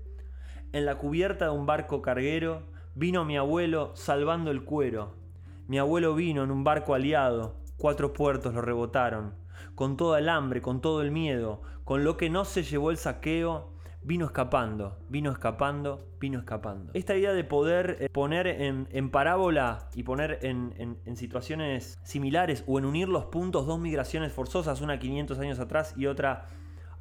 en 0.72 0.86
la 0.86 1.00
cubierta 1.00 1.46
de 1.46 1.52
un 1.52 1.66
barco 1.66 2.04
carguero 2.04 2.62
vino 2.94 3.26
mi 3.26 3.38
abuelo 3.38 3.92
salvando 3.96 4.52
el 4.52 4.64
cuero. 4.64 5.23
Mi 5.68 5.80
abuelo 5.80 6.14
vino 6.14 6.44
en 6.44 6.52
un 6.52 6.64
barco 6.64 6.94
aliado, 6.94 7.56
cuatro 7.78 8.12
puertos 8.12 8.54
lo 8.54 8.62
rebotaron, 8.62 9.36
con 9.76 9.96
toda 9.96 10.20
el 10.20 10.28
hambre, 10.28 10.62
con 10.62 10.82
todo 10.82 11.02
el 11.02 11.12
miedo, 11.12 11.62
con 11.84 12.04
lo 12.04 12.18
que 12.18 12.30
no 12.30 12.44
se 12.44 12.64
llevó 12.64 12.92
el 12.92 12.98
saqueo, 12.98 13.74
vino 14.04 14.26
escapando, 14.26 15.00
vino 15.10 15.32
escapando, 15.32 16.06
vino 16.20 16.40
escapando. 16.40 16.92
Esta 16.94 17.16
idea 17.16 17.32
de 17.32 17.44
poder 17.46 17.98
eh, 18.02 18.10
poner 18.10 18.48
en, 18.48 19.10
parábola 19.10 19.90
y 19.94 20.04
poner 20.04 20.40
en, 20.42 20.98
en, 21.06 21.16
situaciones 21.16 21.98
similares 22.04 22.66
o 22.68 22.78
en 22.78 22.86
unir 22.86 23.08
los 23.08 23.26
puntos 23.26 23.66
dos 23.66 23.80
migraciones 23.80 24.34
forzosas, 24.34 24.82
una 24.82 25.00
500 25.00 25.40
años 25.40 25.60
atrás 25.60 25.94
y 25.96 26.08
otra 26.08 26.48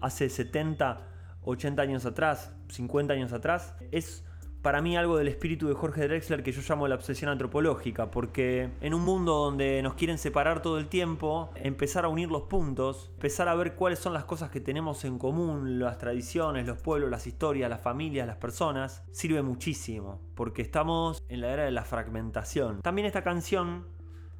hace 0.00 0.28
70, 0.28 1.00
80 1.42 1.82
años 1.82 2.06
atrás, 2.06 2.54
50 2.68 3.12
años 3.12 3.32
atrás, 3.32 3.74
es 3.90 4.24
para 4.62 4.80
mí 4.80 4.96
algo 4.96 5.18
del 5.18 5.28
espíritu 5.28 5.66
de 5.66 5.74
Jorge 5.74 6.06
Drexler 6.06 6.44
que 6.44 6.52
yo 6.52 6.62
llamo 6.66 6.86
la 6.86 6.94
obsesión 6.94 7.30
antropológica, 7.30 8.10
porque 8.10 8.70
en 8.80 8.94
un 8.94 9.02
mundo 9.02 9.34
donde 9.34 9.82
nos 9.82 9.94
quieren 9.94 10.18
separar 10.18 10.62
todo 10.62 10.78
el 10.78 10.86
tiempo, 10.86 11.50
empezar 11.56 12.04
a 12.04 12.08
unir 12.08 12.30
los 12.30 12.42
puntos, 12.42 13.10
empezar 13.14 13.48
a 13.48 13.54
ver 13.56 13.74
cuáles 13.74 13.98
son 13.98 14.12
las 14.12 14.24
cosas 14.24 14.50
que 14.50 14.60
tenemos 14.60 15.04
en 15.04 15.18
común, 15.18 15.80
las 15.80 15.98
tradiciones, 15.98 16.66
los 16.66 16.78
pueblos, 16.78 17.10
las 17.10 17.26
historias, 17.26 17.68
las 17.68 17.80
familias, 17.80 18.26
las 18.26 18.36
personas, 18.36 19.02
sirve 19.10 19.42
muchísimo, 19.42 20.20
porque 20.36 20.62
estamos 20.62 21.24
en 21.28 21.40
la 21.40 21.52
era 21.52 21.64
de 21.64 21.72
la 21.72 21.84
fragmentación. 21.84 22.80
También 22.82 23.06
esta 23.06 23.22
canción 23.22 23.84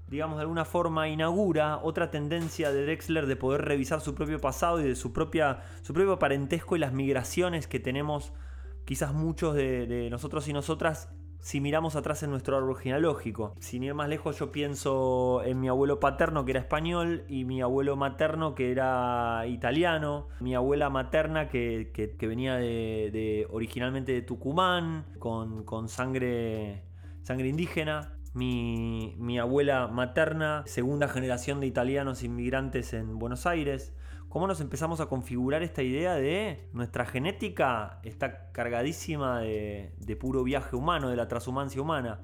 digamos, 0.08 0.36
de 0.36 0.42
alguna 0.42 0.66
forma 0.66 1.08
inaugura 1.08 1.78
otra 1.82 2.10
tendencia 2.10 2.70
de 2.70 2.82
Drexler 2.82 3.26
de 3.26 3.34
poder 3.34 3.62
revisar 3.62 4.02
su 4.02 4.14
propio 4.14 4.38
pasado 4.38 4.78
y 4.78 4.84
de 4.84 4.94
su, 4.94 5.14
propia, 5.14 5.62
su 5.80 5.94
propio 5.94 6.18
parentesco 6.18 6.76
y 6.76 6.80
las 6.80 6.92
migraciones 6.92 7.66
que 7.66 7.80
tenemos 7.80 8.34
quizás 8.84 9.12
muchos 9.14 9.54
de, 9.54 10.08
nosotros 10.10 10.48
y 10.48 10.52
nosotras 10.52 11.08
si 11.40 11.60
miramos 11.60 11.96
atrás 11.96 12.22
en 12.22 12.30
nuestro 12.30 12.56
árbol 12.56 12.76
genealógico. 12.76 13.56
Sin 13.58 13.82
ir 13.82 13.94
más 13.94 14.08
lejos, 14.08 14.38
yo 14.38 14.52
pienso 14.52 15.42
en 15.44 15.58
mi 15.58 15.68
abuelo 15.68 15.98
paterno 15.98 16.44
que 16.44 16.52
era 16.52 16.60
español 16.60 17.24
y 17.26 17.44
mi 17.44 17.60
abuelo 17.62 17.96
materno 17.96 18.54
que 18.54 18.70
era 18.70 19.44
italiano, 19.48 20.28
mi 20.38 20.54
abuela 20.54 20.88
materna 20.88 21.48
que, 21.48 22.16
venía 22.20 22.54
de, 22.54 23.48
originalmente 23.50 24.12
de 24.12 24.22
Tucumán, 24.22 25.06
con, 25.18 25.88
sangre, 25.88 26.84
sangre 27.22 27.48
indígena. 27.48 28.18
Mi 28.34 29.38
abuela 29.40 29.88
materna, 29.88 30.62
segunda 30.66 31.08
generación 31.08 31.58
de 31.58 31.66
italianos 31.66 32.22
inmigrantes 32.22 32.92
en 32.92 33.18
Buenos 33.18 33.46
Aires 33.46 33.92
cómo 34.32 34.46
nos 34.46 34.62
empezamos 34.62 34.98
a 35.00 35.06
configurar 35.10 35.62
esta 35.62 35.82
idea 35.82 36.14
de 36.14 36.66
nuestra 36.72 37.04
genética 37.04 38.00
está 38.02 38.50
cargadísima 38.52 39.40
de, 39.40 40.16
puro 40.18 40.42
viaje 40.42 40.74
humano, 40.74 41.10
de 41.10 41.16
la 41.16 41.28
transhumancia 41.28 41.82
humana. 41.82 42.22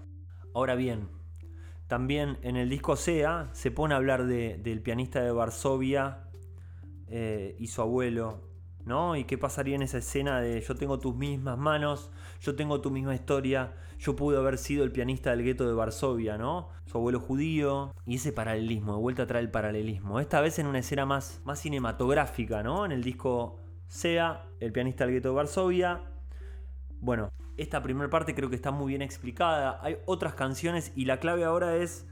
Ahora 0.55 0.75
bien, 0.75 1.11
también 1.87 2.39
en 2.41 2.57
el 2.57 2.71
disco 2.71 2.97
SEA 2.97 3.51
se 3.53 3.71
pone 3.71 3.93
a 3.93 3.99
hablar 3.99 4.25
del 4.25 4.81
pianista 4.81 5.21
de 5.21 5.33
Varsovia 5.33 6.31
eh, 7.09 7.57
y 7.59 7.67
su 7.67 7.83
abuelo, 7.83 8.41
¿no? 8.85 9.17
¿Y 9.17 9.25
qué 9.25 9.39
pasaría 9.39 9.77
en 9.77 9.83
esa 9.83 9.99
escena 9.99 10.41
de 10.41 10.61
yo 10.61 10.75
tengo 10.75 10.99
tus 10.99 11.15
mismas 11.15 11.59
manos, 11.59 12.11
yo 12.41 12.57
tengo 12.57 12.81
tu 12.81 12.91
misma 12.91 13.15
historia, 13.15 13.75
yo 13.99 14.17
pude 14.17 14.39
haber 14.39 14.59
sido 14.59 14.85
el 14.85 14.93
pianista 14.93 15.31
del 15.31 15.43
gueto 15.43 15.67
de 15.67 15.75
Varsovia, 15.75 16.39
¿no? 16.39 16.69
Su 16.87 16.99
abuelo 16.99 17.21
judío 17.21 17.93
y 18.07 18.17
ese 18.17 18.33
paralelismo, 18.33 18.95
de 18.95 19.01
vuelta 19.01 19.23
a 19.25 19.27
traer 19.27 19.45
el 19.45 19.51
paralelismo. 19.51 20.21
Esta 20.21 20.41
vez 20.41 20.59
en 20.59 20.67
una 20.67 20.79
escena 20.79 21.05
más, 21.07 21.41
más 21.45 21.61
cinematográfica, 21.61 22.63
¿no? 22.63 22.85
En 22.85 22.93
el 22.93 23.03
disco 23.03 23.59
Sea, 23.89 24.47
el 24.61 24.73
pianista 24.73 25.05
del 25.05 25.15
gueto 25.15 25.29
de 25.31 25.35
Varsovia. 25.35 26.03
Bueno, 27.01 27.31
esta 27.57 27.83
primera 27.83 28.09
parte 28.09 28.35
creo 28.35 28.49
que 28.49 28.57
está 28.57 28.71
muy 28.71 28.89
bien 28.89 29.03
explicada. 29.03 29.81
Hay 29.83 29.99
otras 30.07 30.35
canciones 30.35 30.93
y 30.95 31.05
la 31.05 31.19
clave 31.19 31.45
ahora 31.45 31.77
es 31.77 32.07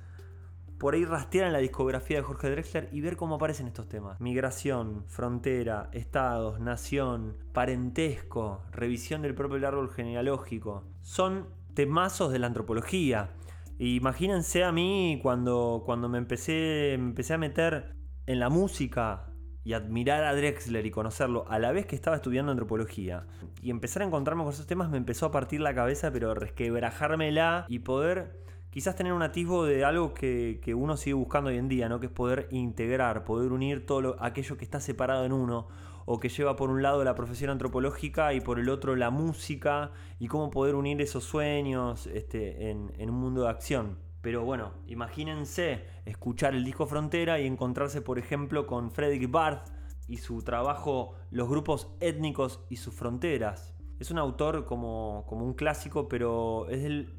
por 0.79 0.95
ahí 0.95 1.05
rastrear 1.05 1.47
en 1.47 1.53
la 1.53 1.59
discografía 1.59 2.19
de 2.19 2.23
Jorge 2.23 2.51
Drexler 2.51 2.89
y 2.93 3.01
ver 3.01 3.17
cómo 3.17 3.37
aparecen 3.37 3.67
estos 3.67 3.89
temas. 3.89 4.21
Migración, 4.21 5.05
frontera, 5.07 5.89
estados, 5.93 6.61
nación, 6.61 7.37
parentesco, 7.53 8.63
revisión 8.73 9.23
del 9.23 9.35
propio 9.35 9.67
árbol 9.67 9.91
genealógico. 9.91 10.85
Son 11.03 11.49
temazos 11.75 12.33
de 12.33 12.39
la 12.39 12.47
antropología. 12.47 13.31
imagínense 13.79 14.65
a 14.65 14.73
mí 14.73 15.21
cuando, 15.23 15.83
cuando 15.85 16.09
me, 16.09 16.19
empecé, 16.19 16.95
empecé 16.95 17.35
a 17.35 17.39
meter 17.39 17.95
en 18.27 18.41
la 18.41 18.49
música 18.49 19.33
y 19.67 19.73
admirar 19.73 20.25
a 20.25 20.35
Drexler 20.35 20.87
y 20.87 20.93
conocerlo 20.93 21.45
a 21.49 21.59
la 21.59 21.73
vez 21.73 21.87
que 21.87 21.97
estaba 21.97 22.17
estudiando 22.17 22.53
antropología 22.53 23.27
y 23.61 23.71
empezar 23.71 24.03
a 24.03 24.07
encontrarme 24.07 24.45
con 24.45 24.53
esos 24.53 24.67
temas 24.69 24.91
me 24.91 24.97
empezó 24.97 25.27
a 25.27 25.33
partir 25.33 25.61
la 25.61 25.75
cabeza 25.75 26.13
pero 26.13 26.35
resquebrajármela 26.35 27.67
y 27.69 27.81
poder 27.81 28.45
quizás 28.71 28.97
tener 28.97 29.13
un 29.13 29.23
atisbo 29.23 29.65
de 29.65 29.85
algo 29.85 30.13
que, 30.15 30.61
uno 30.77 30.97
sigue 30.97 31.15
buscando 31.15 31.51
hoy 31.51 31.57
en 31.57 31.69
día, 31.69 31.89
¿no? 31.89 32.01
que 32.01 32.07
es 32.07 32.13
poder 32.13 32.49
integrar, 32.51 33.25
poder 33.25 33.53
unir 33.53 33.87
todo 33.87 34.17
aquello 34.21 34.57
que 34.57 34.65
está 34.65 34.81
separado 34.81 35.25
en 35.25 35.33
uno, 35.33 35.69
o 36.05 36.21
que 36.21 36.29
lleva 36.29 36.57
por 36.57 36.71
un 36.71 36.83
lado 36.83 37.03
la 37.03 37.15
profesión 37.15 37.51
antropológica 37.51 38.33
y 38.33 38.41
por 38.41 38.61
el 38.61 38.69
otro 38.69 38.95
la 38.95 39.11
música, 39.11 39.93
y 40.19 40.29
cómo 40.29 40.51
poder 40.51 40.75
unir 40.75 41.01
esos 41.01 41.25
sueños 41.25 42.07
este, 42.07 42.71
en, 42.71 42.93
en 42.99 43.11
un 43.11 43.17
mundo 43.17 43.43
de 43.43 43.49
acción. 43.49 43.99
Pero 44.21 44.45
bueno, 44.45 44.73
imagínense 44.87 45.85
escuchar 46.05 46.55
el 46.55 46.65
disco 46.65 46.87
Frontera 46.87 47.39
y 47.39 47.47
encontrarse, 47.47 48.03
por 48.03 48.19
ejemplo, 48.19 48.67
con 48.67 48.91
Frederick 48.91 49.31
Barth 49.31 49.69
y 50.09 50.19
su 50.19 50.43
trabajo 50.43 51.15
Los 51.31 51.49
grupos 51.49 51.89
étnicos 52.01 52.61
y 52.69 52.77
sus 52.77 52.95
fronteras. 52.95 53.73
Es 53.99 54.11
un 54.11 54.19
autor 54.19 54.65
como, 54.65 55.25
como 55.29 55.45
un 55.45 55.55
clásico, 55.55 56.09
pero 56.09 56.69
es 56.69 56.85
el, 56.85 57.15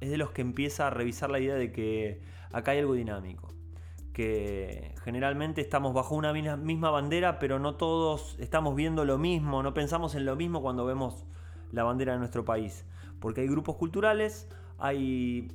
es 0.00 0.10
de 0.10 0.16
los 0.16 0.30
que 0.30 0.42
empieza 0.42 0.86
a 0.86 0.90
revisar 0.90 1.30
la 1.30 1.40
idea 1.40 1.54
de 1.54 1.72
que 1.72 2.20
acá 2.52 2.72
hay 2.72 2.78
algo 2.78 2.94
dinámico. 2.94 3.52
Que 4.12 4.94
generalmente 5.04 5.60
estamos 5.60 5.94
bajo 5.94 6.14
una 6.14 6.32
misma 6.32 6.90
bandera, 6.90 7.38
pero 7.38 7.58
no 7.58 7.76
todos 7.76 8.36
estamos 8.38 8.74
viendo 8.74 9.04
lo 9.04 9.18
mismo, 9.18 9.62
no 9.62 9.74
pensamos 9.74 10.14
en 10.14 10.24
lo 10.24 10.34
mismo 10.36 10.60
cuando 10.60 10.84
vemos 10.84 11.24
la 11.70 11.84
bandera 11.84 12.14
de 12.14 12.18
nuestro 12.18 12.44
país. 12.44 12.84
Porque 13.20 13.42
hay 13.42 13.48
grupos 13.48 13.76
culturales, 13.76 14.48
hay 14.78 15.48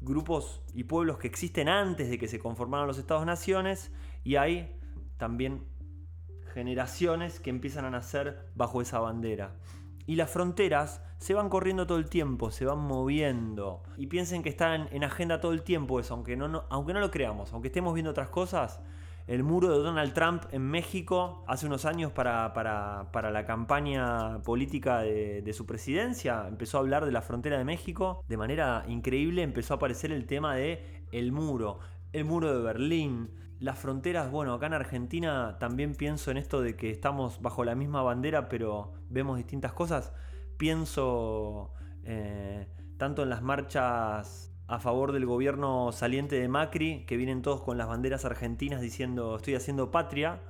grupos 0.00 0.62
y 0.74 0.84
pueblos 0.84 1.18
que 1.18 1.26
existen 1.26 1.68
antes 1.68 2.08
de 2.10 2.18
que 2.18 2.28
se 2.28 2.38
conformaran 2.38 2.86
los 2.86 2.98
Estados-naciones 2.98 3.92
y 4.24 4.36
hay 4.36 4.76
también 5.16 5.64
generaciones 6.54 7.40
que 7.40 7.50
empiezan 7.50 7.84
a 7.84 7.90
nacer 7.90 8.50
bajo 8.54 8.82
esa 8.82 8.98
bandera. 8.98 9.56
Y 10.06 10.16
las 10.16 10.30
fronteras 10.30 11.02
se 11.18 11.34
van 11.34 11.48
corriendo 11.48 11.86
todo 11.86 11.98
el 11.98 12.08
tiempo, 12.08 12.50
se 12.50 12.64
van 12.64 12.78
moviendo. 12.78 13.82
Y 13.96 14.06
piensen 14.06 14.42
que 14.42 14.48
están 14.48 14.88
en 14.90 15.04
agenda 15.04 15.40
todo 15.40 15.52
el 15.52 15.62
tiempo 15.62 16.00
eso, 16.00 16.14
aunque 16.14 16.36
no, 16.36 16.64
aunque 16.70 16.94
no 16.94 17.00
lo 17.00 17.10
creamos, 17.10 17.52
aunque 17.52 17.68
estemos 17.68 17.94
viendo 17.94 18.10
otras 18.10 18.28
cosas. 18.28 18.80
El 19.26 19.44
muro 19.44 19.70
de 19.70 19.78
Donald 19.78 20.12
Trump 20.12 20.44
en 20.50 20.62
México 20.62 21.44
hace 21.46 21.66
unos 21.66 21.84
años 21.84 22.10
para, 22.10 22.52
para, 22.52 23.30
la 23.30 23.44
campaña 23.44 24.42
política 24.42 25.02
de, 25.02 25.42
de, 25.42 25.52
su 25.52 25.66
presidencia 25.66 26.46
empezó 26.48 26.78
a 26.78 26.80
hablar 26.80 27.04
de 27.04 27.12
la 27.12 27.22
frontera 27.22 27.56
de 27.58 27.64
México. 27.64 28.24
De 28.26 28.36
manera 28.36 28.84
increíble 28.88 29.42
empezó 29.42 29.74
a 29.74 29.76
aparecer 29.76 30.10
el 30.10 30.26
tema 30.26 30.56
de 30.56 31.04
el 31.12 31.32
muro, 31.32 31.78
el 32.12 32.24
muro 32.24 32.52
de 32.52 32.62
Berlín, 32.62 33.30
las 33.60 33.78
fronteras, 33.78 34.30
bueno, 34.30 34.54
acá 34.54 34.66
en 34.66 34.74
Argentina 34.74 35.58
también 35.58 35.94
pienso 35.94 36.30
en 36.30 36.38
esto 36.38 36.62
de 36.62 36.76
que 36.76 36.90
estamos 36.90 37.42
bajo 37.42 37.62
la 37.64 37.74
misma 37.74 38.02
bandera, 38.02 38.48
pero 38.48 38.94
vemos 39.10 39.36
distintas 39.36 39.72
cosas. 39.72 40.12
Pienso 40.56 41.72
eh, 42.04 42.68
tanto 42.96 43.22
en 43.22 43.28
las 43.28 43.42
marchas 43.42 44.50
a 44.66 44.78
favor 44.78 45.12
del 45.12 45.26
gobierno 45.26 45.92
saliente 45.92 46.40
de 46.40 46.48
Macri, 46.48 47.04
que 47.04 47.16
vienen 47.16 47.42
todos 47.42 47.60
con 47.60 47.76
las 47.76 47.86
banderas 47.86 48.24
argentinas 48.24 48.80
diciendo 48.80 49.36
estoy 49.36 49.54
haciendo 49.54 49.90
patria, 49.90 50.40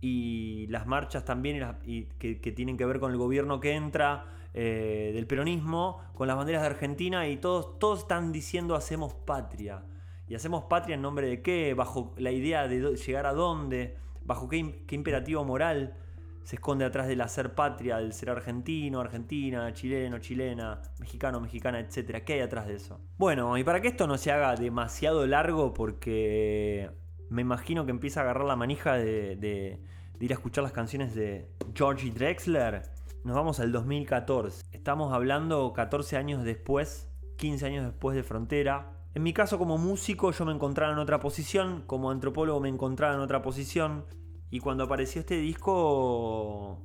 y 0.00 0.66
las 0.68 0.86
marchas 0.86 1.24
también 1.24 1.76
y 1.84 2.04
que, 2.18 2.34
tienen 2.52 2.76
que 2.76 2.86
ver 2.86 3.00
con 3.00 3.12
el 3.12 3.18
gobierno 3.18 3.60
que 3.60 3.74
entra, 3.74 4.24
eh, 4.54 5.12
del 5.14 5.26
peronismo, 5.26 6.00
con 6.14 6.26
las 6.26 6.36
banderas 6.36 6.62
de 6.62 6.68
Argentina, 6.68 7.28
y 7.28 7.36
todos, 7.36 7.78
todos 7.78 8.00
están 8.00 8.32
diciendo 8.32 8.74
hacemos 8.74 9.14
patria. 9.14 9.84
¿Y 10.30 10.36
hacemos 10.36 10.62
patria 10.66 10.94
en 10.94 11.02
nombre 11.02 11.26
de 11.26 11.42
qué? 11.42 11.74
¿Bajo 11.74 12.14
la 12.16 12.30
idea 12.30 12.68
de 12.68 12.94
llegar 12.94 13.26
a 13.26 13.34
dónde? 13.34 13.96
¿Bajo 14.24 14.48
qué, 14.48 14.58
imperativo 14.92 15.44
moral 15.44 15.96
se 16.44 16.54
esconde 16.54 16.84
atrás 16.84 17.08
del 17.08 17.20
hacer 17.20 17.56
patria, 17.56 17.96
del 17.96 18.12
ser 18.12 18.30
argentino, 18.30 19.00
argentina, 19.00 19.72
chileno, 19.72 20.20
chilena, 20.20 20.82
mexicano, 21.00 21.40
mexicana, 21.40 21.80
etcétera? 21.80 22.24
¿Qué 22.24 22.34
hay 22.34 22.40
atrás 22.42 22.68
de 22.68 22.74
eso? 22.74 23.00
Bueno, 23.18 23.58
y 23.58 23.64
para 23.64 23.80
que 23.80 23.88
esto 23.88 24.06
no 24.06 24.16
se 24.18 24.30
haga 24.30 24.54
demasiado 24.54 25.26
largo, 25.26 25.74
porque 25.74 26.92
me 27.28 27.42
imagino 27.42 27.84
que 27.84 27.90
empieza 27.90 28.20
a 28.20 28.22
agarrar 28.22 28.44
la 28.44 28.54
manija 28.54 28.94
de, 28.94 29.34
de 29.34 29.80
ir 30.20 30.30
a 30.30 30.34
escuchar 30.34 30.62
las 30.62 30.72
canciones 30.72 31.12
de 31.12 31.50
Georgie 31.74 32.12
Drexler, 32.12 32.82
nos 33.24 33.34
vamos 33.34 33.58
al 33.58 33.72
2014. 33.72 34.62
Estamos 34.70 35.12
hablando 35.12 35.72
14 35.72 36.16
años 36.16 36.44
después, 36.44 37.10
15 37.36 37.66
años 37.66 37.84
después 37.84 38.14
de 38.14 38.22
Frontera, 38.22 38.99
En 39.12 39.24
mi 39.24 39.32
caso 39.32 39.58
como 39.58 39.76
músico 39.76 40.30
yo 40.30 40.44
me 40.44 40.52
encontraba 40.52 40.92
en 40.92 40.98
otra 40.98 41.18
posición, 41.18 41.82
como 41.86 42.10
antropólogo 42.10 42.60
me 42.60 42.68
encontraba 42.68 43.14
en 43.14 43.20
otra 43.20 43.42
posición, 43.42 44.04
y 44.50 44.60
cuando 44.60 44.84
apareció 44.84 45.20
este 45.20 45.36
disco, 45.36 46.82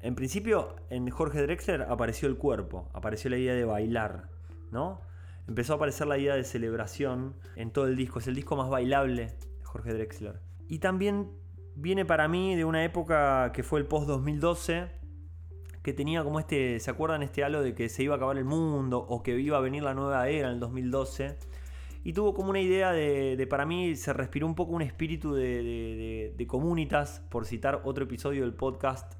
en 0.00 0.14
principio 0.14 0.76
en 0.88 1.10
Jorge 1.10 1.42
Drexler 1.42 1.82
apareció 1.82 2.28
el 2.28 2.36
cuerpo, 2.36 2.88
apareció 2.92 3.30
la 3.30 3.38
idea 3.38 3.54
de 3.54 3.64
bailar, 3.64 4.28
¿no? 4.70 5.00
Empezó 5.48 5.72
a 5.72 5.76
aparecer 5.76 6.06
la 6.06 6.18
idea 6.18 6.36
de 6.36 6.44
celebración 6.44 7.34
en 7.56 7.72
todo 7.72 7.86
el 7.86 7.96
disco, 7.96 8.20
es 8.20 8.28
el 8.28 8.36
disco 8.36 8.54
más 8.54 8.68
bailable 8.70 9.26
de 9.26 9.64
Jorge 9.64 9.92
Drexler. 9.94 10.40
Y 10.68 10.78
también 10.78 11.32
viene 11.74 12.04
para 12.04 12.28
mí 12.28 12.54
de 12.54 12.64
una 12.64 12.84
época 12.84 13.50
que 13.52 13.64
fue 13.64 13.80
el 13.80 13.86
post 13.86 14.06
2012, 14.06 15.01
que 15.82 15.92
tenía 15.92 16.22
como 16.22 16.38
este, 16.38 16.78
¿se 16.80 16.90
acuerdan 16.90 17.22
este 17.22 17.42
halo 17.44 17.62
de 17.62 17.74
que 17.74 17.88
se 17.88 18.02
iba 18.04 18.14
a 18.14 18.16
acabar 18.16 18.38
el 18.38 18.44
mundo 18.44 18.98
o 18.98 19.22
que 19.22 19.38
iba 19.38 19.58
a 19.58 19.60
venir 19.60 19.82
la 19.82 19.94
nueva 19.94 20.28
era 20.28 20.48
en 20.48 20.54
el 20.54 20.60
2012? 20.60 21.36
Y 22.04 22.12
tuvo 22.12 22.34
como 22.34 22.50
una 22.50 22.60
idea 22.60 22.92
de, 22.92 23.46
para 23.48 23.64
mí, 23.64 23.94
se 23.94 24.12
respiró 24.12 24.46
un 24.46 24.54
poco 24.54 24.72
un 24.72 24.82
espíritu 24.82 25.34
de, 25.34 26.44
comunitas, 26.48 27.20
por 27.30 27.46
citar 27.46 27.82
otro 27.84 28.04
episodio 28.04 28.42
del 28.42 28.54
podcast 28.54 29.14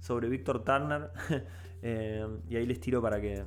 sobre 0.00 0.28
Víctor 0.28 0.64
Turner. 0.64 1.10
Eh, 1.84 2.24
y 2.48 2.54
ahí 2.54 2.64
les 2.64 2.78
tiro 2.78 3.02
para 3.02 3.20
que, 3.20 3.42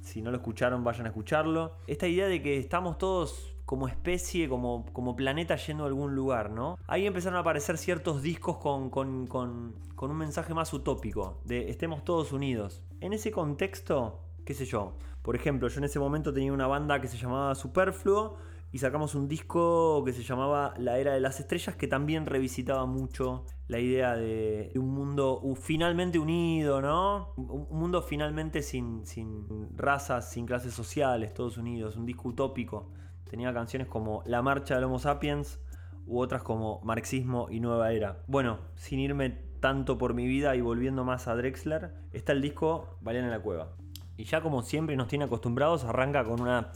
si 0.00 0.22
no 0.22 0.30
lo 0.30 0.38
escucharon, 0.38 0.82
vayan 0.82 1.04
a 1.04 1.10
escucharlo. 1.10 1.76
Esta 1.86 2.08
idea 2.08 2.26
de 2.26 2.40
que 2.40 2.56
estamos 2.56 2.96
todos 2.96 3.53
como 3.64 3.88
especie, 3.88 4.48
como, 4.48 4.84
como 4.92 5.16
planeta 5.16 5.56
yendo 5.56 5.84
a 5.84 5.86
algún 5.86 6.14
lugar, 6.14 6.50
¿no? 6.50 6.78
Ahí 6.86 7.06
empezaron 7.06 7.36
a 7.36 7.40
aparecer 7.40 7.78
ciertos 7.78 8.22
discos 8.22 8.58
con, 8.58 8.90
con, 8.90 9.26
con, 9.26 9.74
con 9.94 10.10
un 10.10 10.16
mensaje 10.16 10.54
más 10.54 10.72
utópico, 10.72 11.40
de 11.44 11.70
estemos 11.70 12.04
todos 12.04 12.32
unidos. 12.32 12.82
En 13.00 13.12
ese 13.12 13.30
contexto, 13.30 14.20
qué 14.44 14.54
sé 14.54 14.66
yo, 14.66 14.94
por 15.22 15.36
ejemplo, 15.36 15.68
yo 15.68 15.78
en 15.78 15.84
ese 15.84 15.98
momento 15.98 16.32
tenía 16.34 16.52
una 16.52 16.66
banda 16.66 17.00
que 17.00 17.08
se 17.08 17.16
llamaba 17.16 17.54
Superfluo 17.54 18.36
y 18.74 18.78
sacamos 18.78 19.14
un 19.14 19.28
disco 19.28 20.02
que 20.04 20.12
se 20.12 20.22
llamaba 20.22 20.74
La 20.76 20.98
Era 20.98 21.14
de 21.14 21.20
las 21.20 21.40
Estrellas 21.40 21.76
que 21.76 21.86
también 21.86 22.26
revisitaba 22.26 22.86
mucho 22.86 23.46
la 23.68 23.78
idea 23.78 24.16
de 24.16 24.72
un 24.74 24.88
mundo 24.88 25.40
finalmente 25.54 26.18
unido, 26.18 26.82
¿no? 26.82 27.32
Un 27.36 27.78
mundo 27.78 28.02
finalmente 28.02 28.62
sin, 28.62 29.06
sin 29.06 29.46
razas, 29.76 30.30
sin 30.30 30.44
clases 30.44 30.74
sociales, 30.74 31.32
todos 31.32 31.56
unidos, 31.56 31.96
un 31.96 32.04
disco 32.04 32.28
utópico. 32.28 32.90
Tenía 33.28 33.52
canciones 33.52 33.88
como 33.88 34.22
La 34.26 34.42
Marcha 34.42 34.74
del 34.74 34.84
Homo 34.84 34.98
Sapiens 34.98 35.60
u 36.06 36.20
otras 36.20 36.42
como 36.42 36.80
Marxismo 36.82 37.48
y 37.50 37.60
Nueva 37.60 37.92
Era. 37.92 38.22
Bueno, 38.26 38.58
sin 38.74 39.00
irme 39.00 39.30
tanto 39.60 39.96
por 39.96 40.14
mi 40.14 40.26
vida 40.26 40.54
y 40.56 40.60
volviendo 40.60 41.04
más 41.04 41.26
a 41.26 41.34
Drexler, 41.34 41.94
está 42.12 42.32
el 42.32 42.42
disco 42.42 42.98
Valen 43.00 43.24
en 43.24 43.30
la 43.30 43.40
Cueva. 43.40 43.72
Y 44.16 44.24
ya 44.24 44.40
como 44.42 44.62
siempre 44.62 44.96
nos 44.96 45.08
tiene 45.08 45.24
acostumbrados, 45.24 45.84
arranca 45.84 46.24
con 46.24 46.40
una, 46.40 46.72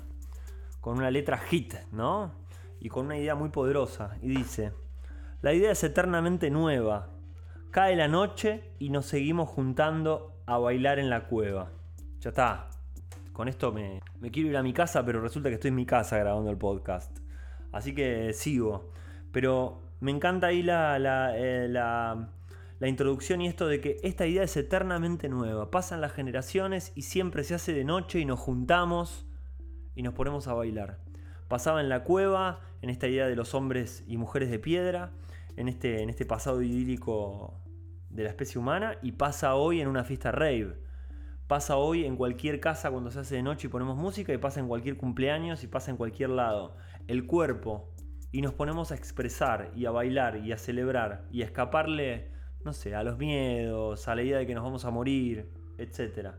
con 0.81 0.99
una 0.99 1.11
letra 1.11 1.39
hit, 1.39 1.75
¿no? 1.93 2.33
Y 2.81 2.89
con 2.89 3.07
una 3.07 3.19
idea 3.19 3.35
muy 3.35 3.51
poderosa. 3.51 4.17
Y 4.23 4.29
dice, 4.29 4.73
la 5.43 5.53
idea 5.53 5.71
es 5.71 5.85
eternamente 5.85 6.51
nueva. 6.51 7.11
Cae 7.71 7.95
la 7.95 8.09
noche 8.09 8.73
y 8.79 8.91
nos 8.91 9.07
seguimos 9.07 9.49
juntando 9.49 10.43
a 10.47 10.59
bailar 10.59 10.99
en 10.99 11.11
la 11.11 11.29
cueva. 11.29 11.71
Ya 12.21 12.31
está, 12.31 12.68
con 13.39 13.47
esto 13.47 13.71
me, 13.71 14.01
quiero 14.33 14.49
ir 14.49 14.57
a 14.57 14.65
mi 14.65 14.73
casa, 14.73 15.05
pero 15.05 15.21
resulta 15.21 15.49
que 15.49 15.55
estoy 15.55 15.69
en 15.69 15.77
mi 15.77 15.87
casa 15.87 16.19
grabando 16.19 16.51
el 16.51 16.59
podcast. 16.59 17.21
Así 17.71 17.95
que 17.95 18.33
sigo. 18.33 18.91
Pero 19.31 19.81
me 20.01 20.11
encanta 20.11 20.49
ahí 20.49 20.61
la, 20.65 20.97
eh, 21.37 21.69
la, 21.69 22.31
la, 22.81 22.89
introducción 22.89 23.41
y 23.41 23.47
esto 23.47 23.69
de 23.69 23.81
que 23.81 23.99
esta 24.03 24.27
idea 24.27 24.43
es 24.43 24.57
eternamente 24.57 25.29
nueva. 25.29 25.71
Pasan 25.71 26.01
las 26.01 26.15
generaciones 26.15 26.91
y 26.97 27.03
siempre 27.03 27.45
se 27.45 27.55
hace 27.55 27.73
de 27.73 27.85
noche 27.85 28.19
y 28.19 28.25
nos 28.25 28.41
juntamos 28.41 29.25
y 29.95 30.03
nos 30.03 30.15
ponemos 30.15 30.49
a 30.49 30.55
bailar. 30.55 30.99
Pasaba 31.47 31.81
en 31.81 31.89
la 31.89 32.03
cueva, 32.03 32.59
en 32.83 32.91
esta 32.91 33.07
idea 33.07 33.29
de 33.29 33.37
los 33.37 33.55
hombres 33.55 34.03
y 34.09 34.17
mujeres 34.17 34.51
de 34.51 34.59
piedra, 34.59 35.13
en 35.55 35.69
este, 35.69 36.03
en 36.03 36.11
este 36.11 36.27
pasado 36.27 36.61
idílico 36.61 37.55
de 38.11 38.25
la 38.25 38.31
especie 38.31 38.61
humana, 38.61 38.99
y 39.01 39.13
pasa 39.13 39.55
hoy 39.55 39.81
en 39.81 39.87
una 39.87 40.03
fiesta 40.03 40.33
rave 40.33 40.88
Pasa 41.49 41.79
hoy 41.79 42.05
en 42.05 42.17
cualquier 42.17 42.61
casa 42.61 42.91
cuando 42.91 43.11
se 43.11 43.21
hace 43.21 43.37
de 43.37 43.43
noche 43.43 43.69
y 43.69 43.71
ponemos 43.71 43.97
música 43.97 44.35
y 44.35 44.37
pasa 44.37 44.61
en 44.61 44.69
cualquier 44.69 44.99
cumpleaños 44.99 45.65
y 45.65 45.67
pasa 45.67 45.91
en 45.91 45.97
cualquier 45.97 46.29
lado. 46.29 46.77
El 47.07 47.27
cuerpo. 47.27 47.89
Y 48.31 48.43
nos 48.43 48.53
ponemos 48.53 48.93
a 48.93 48.97
expresar 48.97 49.73
y 49.75 49.87
a 49.87 49.91
bailar 49.91 50.37
y 50.45 50.53
a 50.53 50.59
celebrar 50.59 51.25
y 51.33 51.41
a 51.41 51.47
escaparle, 51.47 52.31
no 52.67 52.75
sé, 52.75 52.95
a 52.95 53.03
los 53.03 53.17
miedos, 53.17 54.07
a 54.09 54.15
la 54.15 54.23
idea 54.23 54.37
de 54.37 54.47
que 54.47 54.55
nos 54.55 54.63
vamos 54.63 54.85
a 54.85 54.91
morir, 54.91 55.51
etc. 55.79 56.33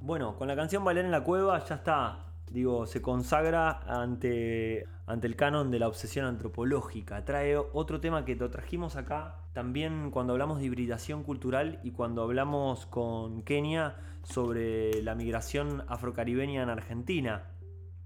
Bueno, 0.00 0.36
con 0.36 0.46
la 0.46 0.54
canción 0.54 0.84
Bailar 0.84 1.06
en 1.06 1.10
la 1.10 1.24
Cueva 1.24 1.58
ya 1.64 1.74
está 1.74 2.25
digo, 2.56 2.86
se 2.86 3.02
consagra 3.02 3.80
ante, 3.86 4.88
ante 5.04 5.26
el 5.26 5.36
canon 5.36 5.70
de 5.70 5.78
la 5.78 5.88
obsesión 5.88 6.24
antropológica. 6.24 7.22
Trae 7.22 7.54
otro 7.58 8.00
tema 8.00 8.24
que 8.24 8.34
trajimos 8.34 8.96
acá 8.96 9.42
también 9.52 10.10
cuando 10.10 10.32
hablamos 10.32 10.58
de 10.58 10.64
hibridación 10.64 11.22
cultural 11.22 11.80
y 11.84 11.90
cuando 11.90 12.22
hablamos 12.22 12.86
con 12.86 13.42
Kenia 13.42 13.96
sobre 14.22 15.02
la 15.02 15.14
migración 15.14 15.84
afrocaribeña 15.86 16.62
en 16.62 16.70
Argentina. 16.70 17.50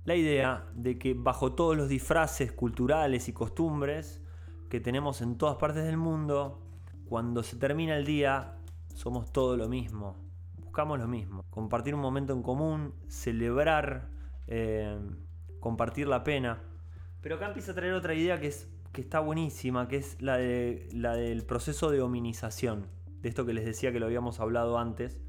La 0.04 0.16
idea 0.16 0.66
de 0.74 0.98
que 0.98 1.14
bajo 1.14 1.52
todos 1.52 1.76
los 1.76 1.88
disfraces 1.88 2.50
culturales 2.50 3.28
y 3.28 3.32
costumbres 3.32 4.20
que 4.68 4.80
tenemos 4.80 5.22
en 5.22 5.38
todas 5.38 5.58
partes 5.58 5.84
del 5.84 5.96
mundo, 5.96 6.60
cuando 7.04 7.44
se 7.44 7.54
termina 7.54 7.96
el 7.96 8.04
día, 8.04 8.56
somos 8.96 9.32
todo 9.32 9.56
lo 9.56 9.68
mismo. 9.68 10.16
Buscamos 10.56 10.98
lo 10.98 11.06
mismo. 11.06 11.44
Compartir 11.50 11.94
un 11.94 12.00
momento 12.00 12.32
en 12.32 12.42
común, 12.42 12.94
celebrar 13.06 14.18
eh, 14.46 14.98
compartir 15.60 16.08
la 16.08 16.24
pena. 16.24 16.62
Pero 17.20 17.36
acá 17.36 17.46
empieza 17.46 17.72
a 17.72 17.74
traer 17.74 17.94
otra 17.94 18.14
idea 18.14 18.40
que, 18.40 18.48
es, 18.48 18.68
que 18.92 19.00
está 19.00 19.20
buenísima, 19.20 19.88
que 19.88 19.96
es 19.96 20.20
la, 20.20 20.36
de, 20.36 20.88
la 20.92 21.14
del 21.14 21.44
proceso 21.44 21.90
de 21.90 22.00
hominización, 22.00 22.86
de 23.20 23.28
esto 23.28 23.44
que 23.44 23.52
les 23.52 23.64
decía 23.64 23.92
que 23.92 24.00
lo 24.00 24.06
habíamos 24.06 24.40
hablado 24.40 24.78
antes, 24.78 25.20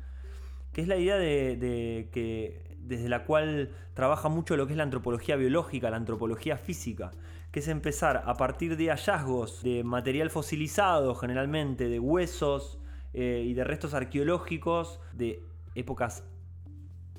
que 0.74 0.82
es 0.82 0.88
la 0.88 0.95
idea 0.95 1.17
de, 1.17 2.10
que 2.12 2.78
desde 2.80 3.10
la 3.10 3.26
cual 3.26 3.71
trabaja 3.93 4.30
mucho 4.30 4.56
lo 4.56 4.65
que 4.67 4.74
es 4.74 4.78
la 4.78 4.84
antropología 4.84 5.36
biológica, 5.36 5.89
la 5.89 5.97
antropología 5.97 6.58
física, 6.58 7.12
que 7.52 7.60
es 7.60 7.67
empezar 7.67 8.24
a 8.26 8.36
partir 8.36 8.78
de 8.78 8.89
hallazgos 8.89 9.62
de 9.63 9.84
material 9.84 10.30
fosilizado, 10.30 11.13
generalmente 11.15 11.89
de 11.89 12.00
huesos 12.00 12.80
eh, 13.13 13.43
y 13.45 13.54
de 13.54 13.63
restos 13.65 13.93
arqueológicos 13.93 15.02
de 15.12 15.43
épocas 15.76 16.24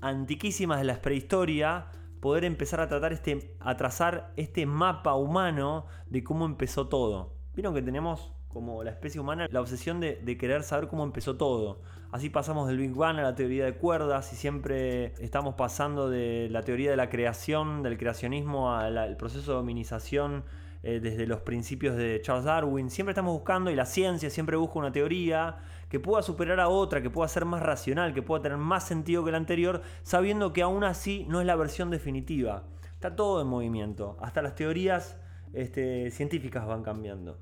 antiquísimas 0.02 0.78
de 0.80 0.84
la 0.84 1.00
prehistoria, 1.00 1.86
poder 2.20 2.44
empezar 2.44 2.80
a 2.80 2.88
tratar 2.88 3.12
este, 3.12 3.56
a 3.60 3.76
trazar 3.76 4.32
este 4.36 4.66
mapa 4.66 5.14
humano 5.14 5.86
de 6.06 6.22
cómo 6.22 6.44
empezó 6.44 6.88
todo. 6.88 7.32
Vieron 7.54 7.74
que 7.74 7.82
tenemos 7.82 8.32
como 8.48 8.84
la 8.84 8.90
especie 8.90 9.20
humana 9.20 9.46
la 9.50 9.60
obsesión 9.60 9.98
de, 10.00 10.36
querer 10.38 10.62
saber 10.62 10.88
cómo 10.88 11.04
empezó 11.04 11.36
todo. 11.36 11.80
Así 12.10 12.28
pasamos 12.28 12.68
del 12.68 12.76
Big 12.76 12.94
Bang 12.94 13.18
a 13.18 13.22
la 13.22 13.34
teoría 13.34 13.64
de 13.64 13.74
cuerdas 13.74 14.30
y 14.34 14.36
siempre 14.36 15.14
estamos 15.24 15.54
pasando 15.54 16.10
de 16.10 16.48
la 16.50 16.62
teoría 16.62 16.90
de 16.90 16.96
la 16.96 17.08
creación, 17.08 17.82
del 17.82 17.96
creacionismo 17.96 18.74
al 18.74 19.16
proceso 19.16 19.52
de 19.52 19.56
dominización 19.56 20.44
eh, 20.84 20.98
desde 21.00 21.26
los 21.26 21.42
principios 21.42 21.96
de 21.96 22.20
Charles 22.22 22.44
Darwin. 22.44 22.90
Siempre 22.90 23.12
estamos 23.12 23.32
buscando 23.32 23.70
y 23.70 23.76
la 23.76 23.86
ciencia 23.86 24.30
siempre 24.30 24.56
busca 24.56 24.80
una 24.80 24.90
teoría 24.90 25.58
que 25.88 26.00
pueda 26.00 26.22
superar 26.22 26.58
a 26.58 26.68
otra, 26.68 27.02
que 27.02 27.10
pueda 27.10 27.28
ser 27.28 27.44
más 27.44 27.62
racional, 27.62 28.14
que 28.14 28.22
pueda 28.22 28.42
tener 28.42 28.58
más 28.58 28.86
sentido 28.86 29.24
que 29.24 29.30
la 29.30 29.36
anterior, 29.36 29.82
sabiendo 30.02 30.52
que 30.52 30.62
aún 30.62 30.82
así 30.82 31.24
no 31.28 31.40
es 31.40 31.46
la 31.46 31.54
versión 31.54 31.90
definitiva. 31.90 32.64
Está 32.94 33.14
todo 33.14 33.40
en 33.42 33.46
movimiento, 33.46 34.16
hasta 34.20 34.42
las 34.42 34.54
teorías 34.56 35.16
este, 35.52 36.10
científicas 36.10 36.66
van 36.66 36.82
cambiando. 36.82 37.38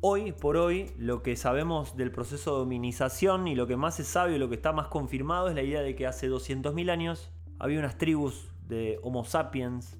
Hoy 0.00 0.30
por 0.30 0.56
hoy 0.56 0.92
lo 0.96 1.24
que 1.24 1.34
sabemos 1.34 1.96
del 1.96 2.12
proceso 2.12 2.52
de 2.52 2.58
dominización 2.58 3.48
y 3.48 3.56
lo 3.56 3.66
que 3.66 3.76
más 3.76 3.96
se 3.96 4.04
sabe 4.04 4.36
y 4.36 4.38
lo 4.38 4.48
que 4.48 4.54
está 4.54 4.72
más 4.72 4.86
confirmado 4.86 5.48
es 5.48 5.56
la 5.56 5.62
idea 5.62 5.82
de 5.82 5.96
que 5.96 6.06
hace 6.06 6.30
200.000 6.30 6.90
años 6.90 7.32
había 7.58 7.80
unas 7.80 7.98
tribus 7.98 8.52
de 8.68 9.00
Homo 9.02 9.24
sapiens 9.24 9.98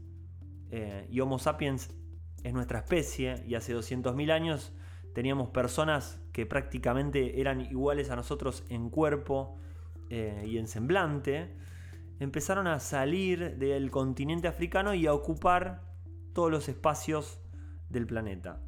eh, 0.71 1.09
y 1.11 1.19
Homo 1.19 1.41
sapiens 1.41 1.93
es 2.42 2.53
nuestra 2.53 2.81
especie 2.81 3.42
y 3.46 3.55
hace 3.55 3.74
200.000 3.74 4.33
años 4.33 4.72
teníamos 5.14 5.51
personas 5.51 6.20
que 6.33 6.46
prácticamente 6.46 7.40
eran 7.40 7.61
iguales 7.61 8.11
a 8.11 8.16
nosotros 8.16 8.64
en 8.68 8.90
cuerpo 8.90 9.59
eh, 10.11 10.44
y 10.46 10.59
en 10.59 10.68
semblante, 10.68 11.57
empezaron 12.20 12.66
a 12.66 12.81
salir 12.81 13.57
del 13.59 13.90
continente 13.90 14.48
africano 14.48 14.94
y 14.94 15.07
a 15.07 15.12
ocupar 15.12 15.83
todos 16.33 16.51
los 16.51 16.68
espacios 16.68 17.40
del 17.88 18.07
planeta. 18.07 18.61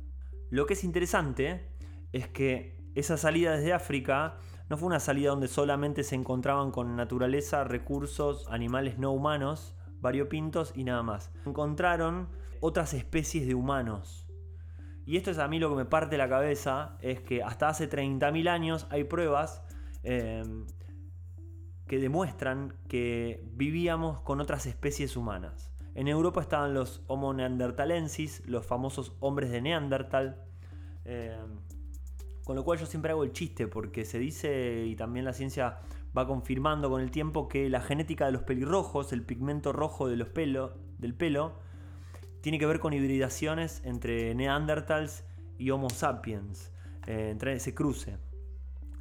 Lo 0.50 0.66
que 0.66 0.74
es 0.74 0.85
interesante 0.85 1.68
es 2.12 2.28
que 2.28 2.80
esa 2.94 3.16
salida 3.16 3.56
desde 3.56 3.72
África 3.72 4.38
no 4.68 4.76
fue 4.76 4.88
una 4.88 5.00
salida 5.00 5.30
donde 5.30 5.48
solamente 5.48 6.02
se 6.02 6.14
encontraban 6.14 6.70
con 6.70 6.96
naturaleza, 6.96 7.64
recursos, 7.64 8.46
animales 8.50 8.98
no 8.98 9.12
humanos, 9.12 9.76
variopintos 10.00 10.72
y 10.74 10.84
nada 10.84 11.02
más. 11.02 11.30
Encontraron 11.46 12.28
otras 12.60 12.94
especies 12.94 13.46
de 13.46 13.54
humanos 13.54 14.30
y 15.10 15.16
esto 15.16 15.32
es 15.32 15.38
a 15.38 15.48
mí 15.48 15.58
lo 15.58 15.70
que 15.70 15.74
me 15.74 15.84
parte 15.86 16.16
la 16.16 16.28
cabeza, 16.28 16.96
es 17.00 17.20
que 17.20 17.42
hasta 17.42 17.68
hace 17.68 17.90
30.000 17.90 18.48
años 18.48 18.86
hay 18.90 19.02
pruebas 19.02 19.60
eh, 20.04 20.44
que 21.88 21.98
demuestran 21.98 22.74
que 22.86 23.42
vivíamos 23.52 24.20
con 24.20 24.40
otras 24.40 24.66
especies 24.66 25.16
humanas. 25.16 25.72
En 25.96 26.06
Europa 26.06 26.40
estaban 26.40 26.74
los 26.74 27.02
Homo 27.08 27.34
neandertalensis, 27.34 28.46
los 28.46 28.64
famosos 28.64 29.16
hombres 29.18 29.50
de 29.50 29.60
Neandertal. 29.60 30.44
Eh, 31.04 31.36
con 32.44 32.54
lo 32.54 32.64
cual 32.64 32.78
yo 32.78 32.86
siempre 32.86 33.10
hago 33.10 33.24
el 33.24 33.32
chiste 33.32 33.66
porque 33.66 34.04
se 34.04 34.20
dice 34.20 34.84
y 34.86 34.94
también 34.94 35.24
la 35.24 35.32
ciencia 35.32 35.80
va 36.16 36.27
confirmando 36.27 36.90
con 36.90 37.01
el 37.01 37.11
tiempo 37.11 37.49
que 37.49 37.68
la 37.68 37.81
genética 37.81 38.27
de 38.27 38.33
los 38.33 38.42
pelirrojos, 38.42 39.12
el 39.12 39.23
pigmento 39.23 39.73
rojo 39.73 40.09
de 40.09 40.16
los 40.16 40.29
del 40.99 41.14
pelo, 41.14 41.53
tiene 42.40 42.59
que 42.59 42.66
ver 42.66 42.81
con 42.81 42.92
hibridaciones 42.92 43.83
entre 43.85 44.35
Neandertals 44.35 45.25
y 45.59 45.70
Homo 45.70 45.90
sapiens, 45.90 46.73
eh, 47.07 47.29
entre 47.31 47.55
ese 47.55 47.75
cruce. 47.75 48.18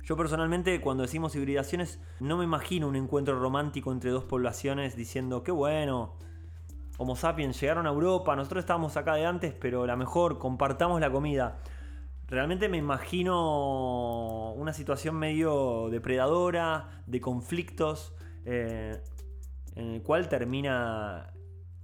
Yo 0.04 0.18
personalmente 0.18 0.82
cuando 0.82 1.04
decimos 1.04 1.36
hibridaciones 1.36 2.02
no 2.20 2.38
me 2.38 2.44
imagino 2.44 2.88
un 2.88 2.96
encuentro 2.96 3.40
romántico 3.40 3.92
entre 3.92 4.12
dos 4.12 4.26
poblaciones 4.26 4.96
diciendo 4.96 5.44
qué 5.44 5.52
bueno, 5.52 6.18
Homo 6.98 7.16
sapiens 7.16 7.60
llegaron 7.62 7.88
a 7.88 7.92
Europa, 7.92 8.36
nosotros 8.36 8.64
estábamos 8.64 8.98
acá 8.98 9.16
de 9.16 9.26
antes, 9.26 9.54
pero 9.54 9.86
la 9.86 9.96
mejor, 9.96 10.38
compartamos 10.38 11.00
la 11.00 11.10
comida. 11.10 11.60
Realmente 12.30 12.70
me 12.70 12.78
imagino 12.78 14.54
una 14.54 14.72
situación 14.72 15.16
medio 15.16 15.90
depredadora, 15.90 17.02
de 17.08 17.20
conflictos, 17.20 18.14
eh, 18.46 19.02
en 19.76 19.86
el 19.96 20.04
cual 20.04 20.30
termina 20.30 21.34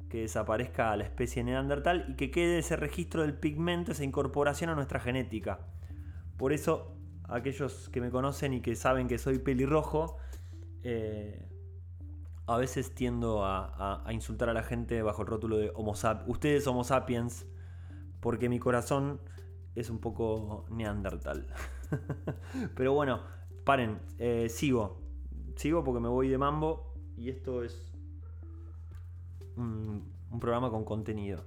que 0.08 0.22
desaparezca 0.22 0.96
la 0.98 1.04
especie 1.04 1.44
neandertal 1.44 2.06
y 2.10 2.16
que 2.16 2.30
quede 2.30 2.60
ese 2.60 2.76
registro 2.76 3.24
del 3.24 3.34
pigmento, 3.34 3.92
esa 3.92 4.04
incorporación 4.04 4.70
a 4.70 4.76
nuestra 4.76 5.00
genética. 5.00 5.62
Por 6.38 6.54
eso, 6.54 6.96
aquellos 7.24 7.90
que 7.90 8.00
me 8.00 8.12
conocen 8.12 8.54
y 8.54 8.62
que 8.62 8.76
saben 8.76 9.08
que 9.08 9.18
soy 9.18 9.40
pelirrojo, 9.40 10.18
eh, 10.84 11.50
a 12.46 12.58
veces 12.58 12.94
tiendo 12.94 13.44
a, 13.44 14.04
insultar 14.12 14.50
a 14.50 14.54
la 14.54 14.62
gente 14.62 15.02
bajo 15.02 15.24
el 15.24 15.28
rótulo 15.28 15.58
de 15.58 15.72
Homo 15.74 15.96
sapiens. 15.96 16.30
Ustedes 16.30 16.68
Homo 16.68 16.84
sapiens, 16.84 17.48
porque 18.20 18.48
mi 18.48 18.60
corazón 18.60 19.20
es 19.76 19.90
un 19.90 20.00
poco 20.00 20.66
neandertal. 20.70 21.48
Pero 22.76 22.94
bueno, 22.94 23.22
paren, 23.64 24.00
eh, 24.18 24.48
sigo. 24.50 25.02
Sigo 25.56 25.84
porque 25.84 26.00
me 26.00 26.10
voy 26.10 26.30
de 26.30 26.38
mambo 26.38 26.94
y 27.18 27.30
esto 27.30 27.64
es 27.64 27.94
un, 29.56 30.14
programa 30.40 30.70
con 30.70 30.84
contenido. 30.84 31.46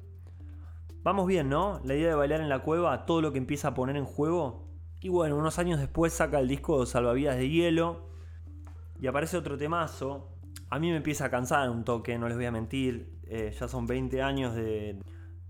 Vamos 1.02 1.26
bien, 1.26 1.48
¿no? 1.48 1.80
La 1.84 1.94
idea 1.94 2.08
de 2.08 2.14
bailar 2.14 2.40
en 2.40 2.48
la 2.48 2.62
cueva, 2.62 3.04
todo 3.04 3.20
lo 3.20 3.32
que 3.32 3.38
empieza 3.38 3.68
a 3.68 3.74
poner 3.74 3.96
en 3.96 4.04
juego. 4.04 4.66
Y 5.00 5.10
bueno, 5.10 5.36
unos 5.36 5.58
años 5.58 5.78
después 5.78 6.12
saca 6.12 6.40
el 6.40 6.48
disco 6.48 6.86
Salvavidas 6.86 7.36
de 7.36 7.48
Hielo. 7.48 8.08
Y 9.00 9.06
aparece 9.06 9.36
otro 9.36 9.56
temazo 9.56 10.38
a 10.70 10.78
mí 10.78 10.90
me 10.90 10.96
empieza 10.96 11.26
a 11.26 11.30
cansar 11.30 11.70
un 11.70 11.84
toque, 11.84 12.18
no 12.18 12.28
les 12.28 12.36
voy 12.36 12.46
a 12.46 12.52
mentir. 12.52 13.18
Eh, 13.26 13.54
ya 13.58 13.68
son 13.68 13.86
20 13.86 14.22
años 14.22 14.54
de, 14.54 14.98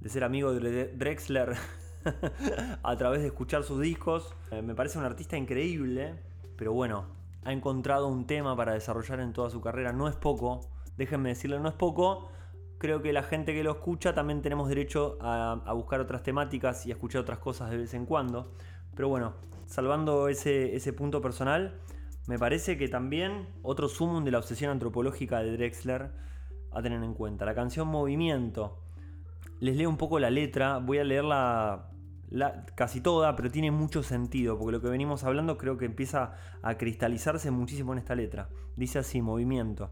ser 0.06 0.24
amigo 0.24 0.52
de 0.52 0.92
Drexler 0.94 1.54
a 2.82 2.96
través 2.96 3.22
de 3.22 3.28
escuchar 3.28 3.62
sus 3.62 3.80
discos. 3.80 4.34
Eh, 4.50 4.62
me 4.62 4.74
parece 4.74 4.98
un 4.98 5.04
artista 5.04 5.36
increíble, 5.36 6.14
pero 6.56 6.72
bueno, 6.72 7.06
ha 7.44 7.52
encontrado 7.52 8.08
un 8.08 8.26
tema 8.26 8.56
para 8.56 8.74
desarrollar 8.74 9.20
en 9.20 9.32
toda 9.32 9.50
su 9.50 9.60
carrera. 9.60 9.92
No 9.92 10.08
es 10.08 10.16
poco, 10.16 10.60
déjenme 10.96 11.30
decirle, 11.30 11.58
no 11.58 11.68
es 11.68 11.74
poco. 11.74 12.30
Creo 12.78 13.02
que 13.02 13.12
la 13.12 13.22
gente 13.22 13.54
que 13.54 13.64
lo 13.64 13.72
escucha 13.72 14.14
también 14.14 14.42
tenemos 14.42 14.68
derecho 14.68 15.18
a, 15.20 15.72
buscar 15.72 16.00
otras 16.00 16.22
temáticas 16.22 16.86
y 16.86 16.90
a 16.90 16.94
escuchar 16.94 17.22
otras 17.22 17.38
cosas 17.38 17.70
de 17.70 17.76
vez 17.76 17.94
en 17.94 18.06
cuando. 18.06 18.52
Pero 18.94 19.08
bueno, 19.08 19.34
salvando 19.66 20.28
ese, 20.28 20.76
ese 20.76 20.92
punto 20.92 21.20
personal, 21.20 21.80
me 22.26 22.38
parece 22.38 22.76
que 22.76 22.88
también 22.88 23.48
otro 23.62 23.88
sumum 23.88 24.24
de 24.24 24.30
la 24.30 24.38
obsesión 24.38 24.70
antropológica 24.70 25.40
de 25.40 25.52
Drexler 25.56 26.12
a 26.70 26.82
tener 26.82 27.02
en 27.02 27.14
cuenta. 27.14 27.44
La 27.44 27.54
canción 27.54 27.88
Movimiento. 27.88 28.78
Les 29.60 29.76
leo 29.76 29.88
un 29.88 29.96
poco 29.96 30.18
la 30.18 30.30
letra, 30.30 30.78
voy 30.78 30.98
a 30.98 31.04
leerla 31.04 31.90
casi 32.74 33.00
toda, 33.00 33.34
pero 33.36 33.50
tiene 33.50 33.70
mucho 33.70 34.02
sentido, 34.02 34.58
porque 34.58 34.72
lo 34.72 34.80
que 34.80 34.88
venimos 34.88 35.24
hablando 35.24 35.56
creo 35.56 35.78
que 35.78 35.86
empieza 35.86 36.34
a 36.62 36.76
cristalizarse 36.76 37.50
muchísimo 37.50 37.92
en 37.92 37.98
esta 37.98 38.14
letra. 38.14 38.48
Dice 38.76 38.98
así, 38.98 39.22
movimiento. 39.22 39.90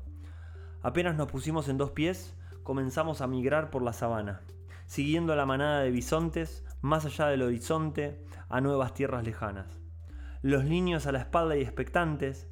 Apenas 0.83 1.17
nos 1.17 1.31
pusimos 1.31 1.69
en 1.69 1.79
dos 1.79 1.91
pies, 1.91 2.37
comenzamos 2.63 3.21
a 3.21 3.27
migrar 3.27 3.71
por 3.71 3.83
la 3.83 3.93
sabana, 3.93 4.43
siguiendo 4.87 5.35
la 5.35 5.47
manada 5.47 5.81
de 5.81 5.91
bisontes, 5.91 6.65
más 6.83 7.05
allá 7.05 7.27
del 7.27 7.43
horizonte, 7.43 8.25
a 8.49 8.61
nuevas 8.61 8.95
tierras 8.95 9.25
lejanas 9.25 9.81
los 10.47 10.65
niños 10.65 11.09
a 11.09 11.13
la 11.13 11.19
espalda 11.19 11.57
y 11.57 11.63
expectantes, 11.63 12.49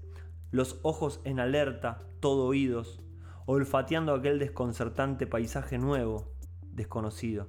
los 0.51 0.81
ojos 0.83 1.21
en 1.23 1.39
alerta, 1.39 2.03
todo 2.19 2.47
oídos, 2.47 3.01
olfateando 3.47 4.13
aquel 4.13 4.41
desconcertante 4.41 5.29
paisaje 5.29 5.79
nuevo, 5.79 6.34
desconocido. 6.75 7.49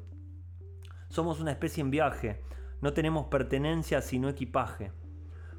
Somos 1.10 1.40
una 1.40 1.52
especie 1.52 1.82
en 1.82 1.92
viaje, 1.92 2.42
no 2.82 2.94
tenemos 2.94 3.28
pertenencia 3.28 4.02
sino 4.02 4.30
equipaje. 4.30 4.92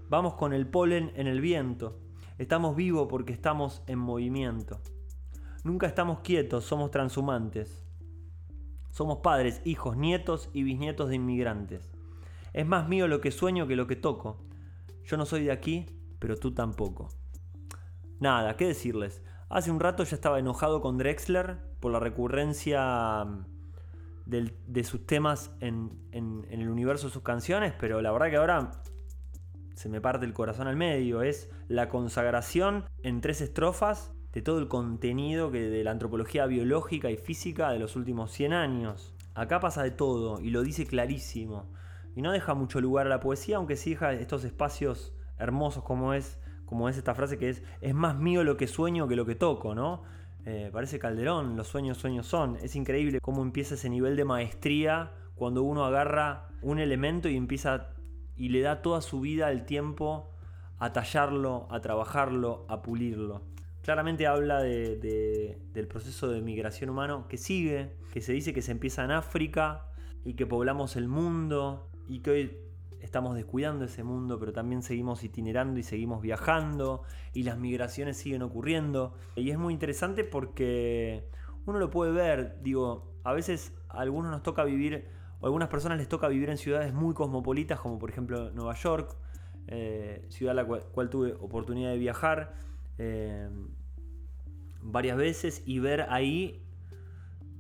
Vamos 0.09 0.35
con 0.35 0.53
el 0.53 0.67
polen 0.67 1.13
en 1.17 1.27
el 1.27 1.41
viento, 1.41 1.99
estamos 2.39 2.77
vivos 2.77 3.09
porque 3.09 3.33
estamos 3.33 3.83
en 3.87 3.99
movimiento. 3.99 4.81
Nunca 5.65 5.87
estamos 5.87 6.21
quietos, 6.21 6.65
somos 6.65 6.91
transhumantes. 6.91 7.85
Somos 8.89 9.19
padres, 9.19 9.61
hijos, 9.65 9.97
nietos 9.97 10.49
y 10.53 10.63
bisnietos 10.63 11.09
de 11.09 11.17
inmigrantes. 11.17 11.93
Es 12.53 12.67
más 12.67 12.89
mío 12.89 13.09
lo 13.09 13.21
que 13.21 13.31
sueño 13.31 13.67
que 13.67 13.77
lo 13.77 13.87
que 13.87 13.97
toco. 13.97 14.39
Yo 15.05 15.17
no 15.17 15.27
soy 15.27 15.45
de 15.45 15.53
aquí, 15.53 15.87
pero 16.19 16.37
tú 16.37 16.55
tampoco. 16.55 17.09
Nada, 18.21 18.57
¿qué 18.57 18.69
decirles? 18.69 19.23
Hace 19.49 19.71
un 19.71 19.81
rato 19.81 20.03
ya 20.05 20.15
estaba 20.15 20.39
enojado 20.39 20.81
con 20.81 20.97
Drexler 20.97 21.59
por 21.81 21.93
la 21.93 22.01
recurrencia 22.01 23.27
de 24.27 24.85
sus 24.85 25.07
temas 25.07 25.57
en, 25.61 25.91
el 26.13 26.69
universo 26.69 27.07
de 27.07 27.13
sus 27.13 27.23
canciones, 27.23 27.73
pero 27.79 28.03
la 28.03 28.11
verdad 28.13 28.31
que 28.31 28.37
ahora 28.37 28.83
se 29.75 29.89
me 29.89 30.01
parte 30.01 30.27
el 30.27 30.33
corazón 30.33 30.67
al 30.67 30.77
medio. 30.77 31.23
Es 31.23 31.51
la 31.69 31.89
consagración 31.89 32.85
en 33.03 33.21
tres 33.21 33.41
estrofas 33.41 34.13
de 34.33 34.43
todo 34.43 34.59
el 34.59 34.69
contenido 34.69 35.51
que 35.51 35.63
de 35.63 35.85
la 35.85 35.93
antropología 35.93 36.47
biológica 36.47 37.11
y 37.11 37.17
física 37.17 37.71
de 37.71 37.79
los 37.79 37.97
últimos 37.97 38.33
100 38.33 38.53
años. 38.53 39.15
Acá 39.35 39.61
pasa 39.61 39.83
de 39.83 39.91
todo 39.91 40.41
y 40.41 40.51
lo 40.51 40.63
dice 40.63 40.87
clarísimo 40.87 41.71
y 42.15 42.23
no 42.23 42.33
deja 42.33 42.55
mucho 42.55 42.81
lugar 42.81 43.07
a 43.07 43.11
la 43.11 43.21
poesía, 43.21 43.59
aunque 43.59 43.77
sí 43.77 43.91
deja 43.91 44.13
estos 44.15 44.45
espacios 44.45 45.15
hermosos 45.39 45.85
como 45.85 46.15
es, 46.15 46.39
como 46.65 46.89
es 46.89 46.97
esta 46.97 47.15
frase 47.15 47.39
que 47.39 47.51
es, 47.51 47.63
es 47.83 47.95
más 47.95 48.17
mío 48.17 48.43
lo 48.43 48.57
que 48.57 48.67
sueño 48.67 49.07
que 49.07 49.17
lo 49.17 49.27
que 49.27 49.35
toco, 49.35 49.75
¿no? 49.75 50.03
Eh, 50.47 50.71
parece 50.73 51.01
Calderón, 51.01 51.57
los 51.57 51.67
sueños 51.67 51.99
sueños 51.99 52.29
son. 52.29 52.57
Es 52.63 52.77
increíble 52.77 53.21
cómo 53.21 53.43
empieza 53.43 53.75
ese 53.75 53.91
nivel 53.91 54.15
de 54.15 54.25
maestría 54.25 55.11
cuando 55.35 55.65
uno 55.65 55.85
agarra 55.85 56.49
un 56.63 56.79
elemento 56.79 57.29
y 57.29 57.37
empieza 57.37 57.89
y 58.37 58.51
le 58.51 58.61
da 58.61 58.81
toda 58.81 59.01
su 59.01 59.21
vida 59.21 59.51
el 59.51 59.65
tiempo 59.65 60.31
a 60.79 60.93
tallarlo, 60.93 61.67
a 61.71 61.81
trabajarlo, 61.81 62.65
a 62.69 62.81
pulirlo. 62.81 63.43
Claramente 63.83 64.29
habla 64.29 64.63
del 64.63 65.89
proceso 65.89 66.29
de 66.29 66.41
migración 66.43 66.91
humano 66.91 67.27
que 67.29 67.39
sigue, 67.39 67.97
que 68.13 68.21
se 68.21 68.33
dice 68.33 68.55
que 68.55 68.63
se 68.63 68.71
empieza 68.71 69.05
en 69.05 69.11
África 69.11 69.89
y 70.25 70.35
que 70.35 70.47
poblamos 70.47 70.95
el 70.95 71.09
mundo 71.09 71.91
y 72.09 72.21
que 72.21 72.31
hoy 72.31 72.57
estamos 73.07 73.35
descuidando 73.35 73.85
ese 73.85 74.05
mundo, 74.05 74.39
pero 74.39 74.53
también 74.53 74.83
seguimos 74.83 75.25
itinerando 75.25 75.81
y 75.81 75.83
seguimos 75.83 76.21
viajando 76.21 77.03
y 77.33 77.45
las 77.45 77.57
migraciones 77.57 78.19
siguen 78.19 78.43
ocurriendo. 78.43 79.15
Y 79.37 79.51
es 79.51 79.59
muy 79.59 79.73
interesante 79.73 80.25
porque 80.25 81.29
uno 81.65 81.79
lo 81.79 81.91
puede 81.91 82.13
ver, 82.13 82.61
digo, 82.63 83.15
a 83.25 83.33
veces 83.33 83.73
a 83.89 84.01
algunos 84.01 84.31
nos 84.31 84.43
toca 84.43 84.65
vivir, 84.65 85.09
o 85.41 85.45
a 85.45 85.47
algunas 85.47 85.69
personas 85.69 85.99
les 85.99 86.09
toca 86.09 86.29
vivir 86.29 86.51
en 86.51 86.59
ciudades 86.59 86.93
muy 86.93 87.15
cosmopolitas, 87.15 87.81
como 87.81 87.99
por 87.99 88.11
ejemplo 88.11 88.51
Nueva 88.51 88.75
York, 88.75 89.17
eh, 89.69 90.27
ciudad 90.29 90.53
a 90.53 90.63
la 90.63 90.65
cual, 90.67 91.09
tuve 91.09 91.33
oportunidad 91.35 91.91
de 91.91 91.99
viajar 91.99 92.55
eh, 92.99 93.49
varias 94.83 95.17
veces 95.17 95.63
y 95.65 95.79
ver 95.79 96.07
ahí 96.11 96.63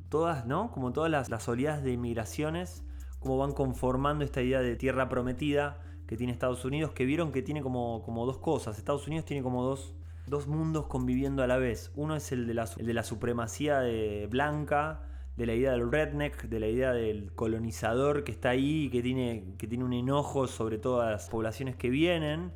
todas, 0.09 0.47
¿no? 0.47 0.71
Como 0.71 0.93
todas 0.93 1.11
las, 1.11 1.31
las 1.31 1.49
oleadas 1.49 1.83
de 1.83 1.97
migraciones 1.97 2.85
cómo 3.27 3.39
van 3.39 3.53
conformando 3.53 4.25
esta 4.25 4.41
idea 4.41 4.61
de 4.61 4.77
tierra 4.77 5.09
prometida 5.09 5.81
que 6.07 6.17
tiene 6.17 6.33
Estados 6.33 6.65
Unidos, 6.65 6.93
que 6.93 7.05
vieron 7.05 7.33
que 7.33 7.43
tiene 7.43 7.61
como, 7.61 8.05
como 8.05 8.25
dos 8.25 8.39
cosas. 8.39 8.79
Estados 8.79 9.09
Unidos 9.09 9.25
tiene 9.25 9.43
como 9.43 9.65
dos, 9.65 9.95
dos 10.29 10.47
mundos 10.47 10.87
conviviendo 10.87 11.43
a 11.43 11.49
la 11.49 11.57
vez. 11.57 11.91
Uno 11.97 12.15
es 12.15 12.31
el 12.31 12.47
de 12.47 12.55
la, 12.55 12.67
de 12.67 12.95
la 12.95 13.03
supremacía 13.03 13.81
de 13.81 14.29
blanca, 14.31 15.03
de 15.37 15.45
la 15.45 15.55
idea 15.55 15.73
del 15.73 15.91
redneck, 15.91 16.45
de 16.45 16.61
la 16.61 16.69
idea 16.69 16.93
del 16.93 17.33
colonizador 17.35 18.23
que 18.23 18.31
está 18.31 18.51
ahí 18.51 18.85
y 18.85 18.91
que 18.91 19.03
tiene, 19.03 19.57
que 19.59 19.67
tiene 19.67 19.83
un 19.83 19.93
enojo 19.93 20.47
sobre 20.47 20.79
todas 20.79 21.11
las 21.11 21.29
poblaciones 21.29 21.75
que 21.75 21.91
vienen. 21.91 22.53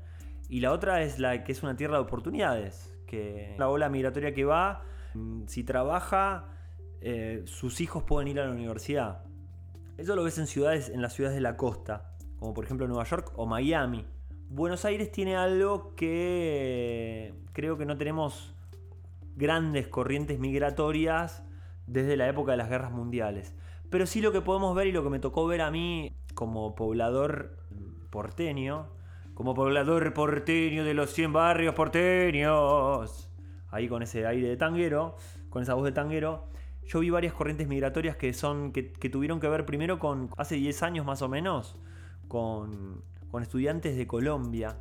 Y 0.48 0.60
la 0.60 0.70
otra 0.70 1.02
es 1.02 1.18
la 1.18 1.42
que 1.42 1.50
es 1.50 1.64
una 1.64 1.74
tierra 1.74 1.96
de 1.96 2.02
oportunidades, 2.02 2.96
que 3.08 3.56
la 3.58 3.68
ola 3.68 3.88
migratoria 3.88 4.32
que 4.32 4.44
va, 4.44 4.84
mm, 5.14 5.46
si 5.48 5.64
trabaja, 5.64 6.46
eh, 7.00 7.42
sus 7.46 7.80
hijos 7.80 8.04
pueden 8.04 8.28
ir 8.28 8.38
a 8.38 8.46
la 8.46 8.52
universidad. 8.52 9.24
Eso 10.00 10.16
lo 10.16 10.24
ves 10.24 10.38
en 10.38 10.46
ciudades, 10.46 10.88
en 10.88 11.02
las 11.02 11.12
ciudades 11.12 11.36
de 11.36 11.42
la 11.42 11.58
costa, 11.58 12.14
como 12.38 12.54
por 12.54 12.64
ejemplo 12.64 12.88
Nueva 12.88 13.04
York 13.04 13.32
o 13.36 13.44
Miami. 13.44 14.06
Buenos 14.48 14.86
Aires 14.86 15.12
tiene 15.12 15.36
algo 15.36 15.94
que 15.94 17.34
creo 17.52 17.76
que 17.76 17.84
no 17.84 17.98
tenemos 17.98 18.54
grandes 19.36 19.88
corrientes 19.88 20.38
migratorias 20.38 21.44
desde 21.86 22.16
la 22.16 22.26
época 22.26 22.52
de 22.52 22.56
las 22.56 22.70
guerras 22.70 22.92
mundiales. 22.92 23.54
Pero 23.90 24.06
sí 24.06 24.22
lo 24.22 24.32
que 24.32 24.40
podemos 24.40 24.74
ver 24.74 24.86
y 24.86 24.92
lo 24.92 25.04
que 25.04 25.10
me 25.10 25.18
tocó 25.18 25.46
ver 25.46 25.60
a 25.60 25.70
mí 25.70 26.16
como 26.32 26.74
poblador 26.74 27.58
porteño, 28.08 28.88
como 29.34 29.52
poblador 29.52 30.14
porteño 30.14 30.82
de 30.82 30.94
los 30.94 31.10
100 31.12 31.34
barrios 31.34 31.74
porteños, 31.74 33.28
ahí 33.68 33.86
con 33.86 34.02
ese 34.02 34.26
aire 34.26 34.48
de 34.48 34.56
tanguero, 34.56 35.16
con 35.50 35.62
esa 35.62 35.74
voz 35.74 35.84
de 35.84 35.92
tanguero, 35.92 36.48
yo 36.90 36.98
vi 36.98 37.10
varias 37.10 37.32
corrientes 37.34 37.68
migratorias 37.68 38.16
que, 38.16 38.32
son, 38.32 38.72
que, 38.72 38.82
tuvieron 38.82 39.38
que 39.38 39.48
ver 39.48 39.64
primero 39.64 40.00
con, 40.00 40.30
hace 40.36 40.56
10 40.56 40.82
años 40.82 41.06
más 41.06 41.22
o 41.22 41.28
menos, 41.28 41.76
con, 42.26 43.04
estudiantes 43.40 43.96
de 43.96 44.08
Colombia. 44.08 44.76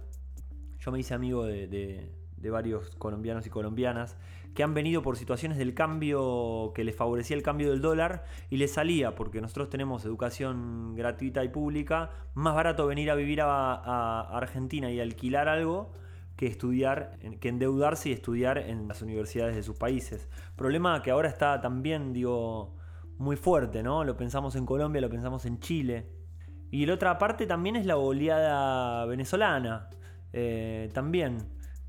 Yo 0.79 0.91
me 0.91 0.99
hice 0.99 1.13
amigo 1.13 1.45
de 1.45 2.09
varios 2.41 2.95
colombianos 2.95 3.45
y 3.45 3.49
colombianas 3.51 4.17
que 4.53 4.63
han 4.63 4.73
venido 4.73 5.01
por 5.01 5.17
situaciones 5.17 5.57
del 5.57 5.73
cambio 5.73 6.71
que 6.73 6.83
les 6.83 6.95
favorecía 6.95 7.37
el 7.37 7.43
cambio 7.43 7.69
del 7.69 7.81
dólar 7.81 8.25
y 8.49 8.57
les 8.57 8.73
salía, 8.73 9.15
porque 9.15 9.41
nosotros 9.41 9.69
tenemos 9.69 10.05
educación 10.05 10.95
gratuita 10.95 11.43
y 11.43 11.49
pública, 11.49 12.09
más 12.33 12.55
barato 12.55 12.87
venir 12.87 13.11
a 13.11 13.15
vivir 13.15 13.41
a, 13.41 14.21
Argentina 14.37 14.91
y 14.91 14.99
alquilar 14.99 15.47
algo 15.47 15.91
que 16.39 16.47
estudiar, 16.47 17.19
que 17.41 17.49
endeudarse 17.49 18.07
y 18.07 18.11
estudiar 18.13 18.59
en 18.59 18.87
las 18.87 19.01
universidades 19.01 19.57
de 19.57 19.61
sus 19.61 19.75
países. 19.75 20.29
Problema 20.55 21.01
que 21.01 21.11
ahora 21.11 21.27
está 21.27 21.59
también, 21.59 22.13
digo, 22.13 22.77
muy 23.17 23.35
fuerte, 23.35 23.83
¿no? 23.83 24.05
Lo 24.05 24.15
pensamos 24.15 24.55
en 24.55 24.65
Colombia, 24.65 25.01
lo 25.01 25.09
pensamos 25.09 25.45
en 25.45 25.59
Chile. 25.59 26.05
Y 26.71 26.85
la 26.85 26.93
otra 26.93 27.17
parte 27.17 27.45
también 27.45 27.75
es 27.75 27.85
la 27.85 27.97
oleada 27.97 29.05
venezolana, 29.05 29.89
eh, 30.31 30.89
también, 30.93 31.39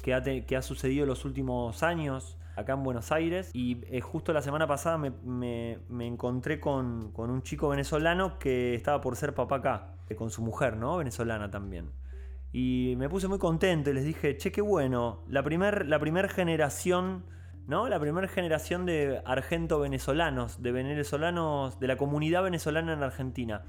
que 0.02 0.14
ha, 0.56 0.62
sucedido 0.62 1.06
los 1.06 1.24
últimos 1.24 1.84
años 1.84 2.36
acá 2.56 2.72
en 2.72 2.82
Buenos 2.82 3.12
Aires 3.12 3.52
y 3.54 3.84
eh, 3.86 4.00
justo 4.00 4.32
la 4.32 4.42
semana 4.42 4.66
pasada 4.66 4.98
me, 4.98 5.78
encontré 6.00 6.58
con, 6.58 7.12
un 7.14 7.42
chico 7.42 7.68
venezolano 7.68 8.36
que 8.40 8.74
estaba 8.74 9.00
por 9.00 9.14
ser 9.14 9.32
papá 9.32 9.58
acá, 9.58 9.94
eh, 10.08 10.16
con 10.16 10.30
su 10.30 10.42
mujer, 10.42 10.76
¿no? 10.76 10.96
Venezolana 10.96 11.52
también. 11.52 11.99
Y 12.52 12.94
me 12.96 13.08
puse 13.08 13.28
muy 13.28 13.38
contento 13.38 13.90
y 13.90 13.94
les 13.94 14.04
dije, 14.04 14.36
che, 14.36 14.50
qué 14.50 14.60
bueno, 14.60 15.24
la 15.28 15.42
primera 15.42 15.84
la 15.84 15.98
primer 15.98 16.28
generación... 16.28 17.24
¿no? 17.66 17.88
La 17.88 18.00
primera 18.00 18.26
generación 18.26 18.84
de 18.84 19.22
argento-venezolanos, 19.24 20.60
de 20.60 20.72
venezolanos, 20.72 21.78
de 21.78 21.86
la 21.86 21.96
comunidad 21.96 22.42
venezolana 22.42 22.94
en 22.94 23.02
Argentina. 23.04 23.62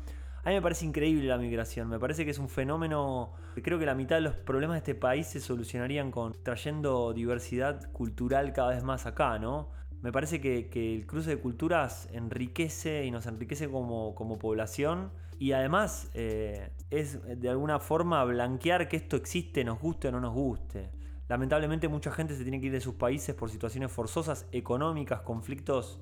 A 0.44 0.50
mí 0.50 0.56
me 0.56 0.62
parece 0.62 0.86
increíble 0.86 1.28
la 1.28 1.38
migración, 1.38 1.88
me 1.88 2.00
parece 2.00 2.26
que 2.26 2.32
es 2.32 2.40
un 2.40 2.50
fenómeno, 2.50 3.34
creo 3.62 3.78
que 3.78 3.86
la 3.86 3.94
mitad 3.94 4.16
de 4.16 4.24
los 4.24 4.34
problemas 4.34 4.74
de 4.74 4.80
este 4.80 4.96
país 4.96 5.28
se 5.28 5.40
solucionarían 5.40 6.10
con 6.10 6.36
trayendo 6.42 7.14
diversidad 7.14 7.92
cultural 7.92 8.54
cada 8.54 8.70
vez 8.70 8.84
más 8.84 9.06
acá, 9.06 9.38
¿no? 9.38 9.70
Me 10.02 10.12
parece 10.12 10.42
que, 10.42 10.96
el 10.96 11.06
cruce 11.06 11.30
de 11.30 11.38
culturas 11.38 12.10
enriquece 12.12 13.06
y 13.06 13.12
nos 13.12 13.28
enriquece 13.28 13.70
como, 13.70 14.40
población 14.40 15.12
y 15.38 15.52
además 15.52 16.10
eh, 16.14 16.72
es 16.90 17.20
de 17.40 17.50
alguna 17.50 17.80
forma 17.80 18.24
blanquear 18.24 18.88
que 18.88 18.98
esto 18.98 19.16
existe, 19.16 19.64
nos 19.64 19.80
guste 19.80 20.08
o 20.08 20.12
no 20.12 20.20
nos 20.20 20.34
guste. 20.34 20.90
Lamentablemente 21.28 21.88
mucha 21.88 22.12
gente 22.12 22.36
se 22.36 22.44
tiene 22.44 22.60
que 22.60 22.68
ir 22.68 22.72
de 22.72 22.82
sus 22.82 22.96
países 22.96 23.36
por 23.36 23.50
situaciones 23.50 23.92
forzosas, 23.92 24.48
económicas, 24.52 25.22
conflictos 25.22 26.02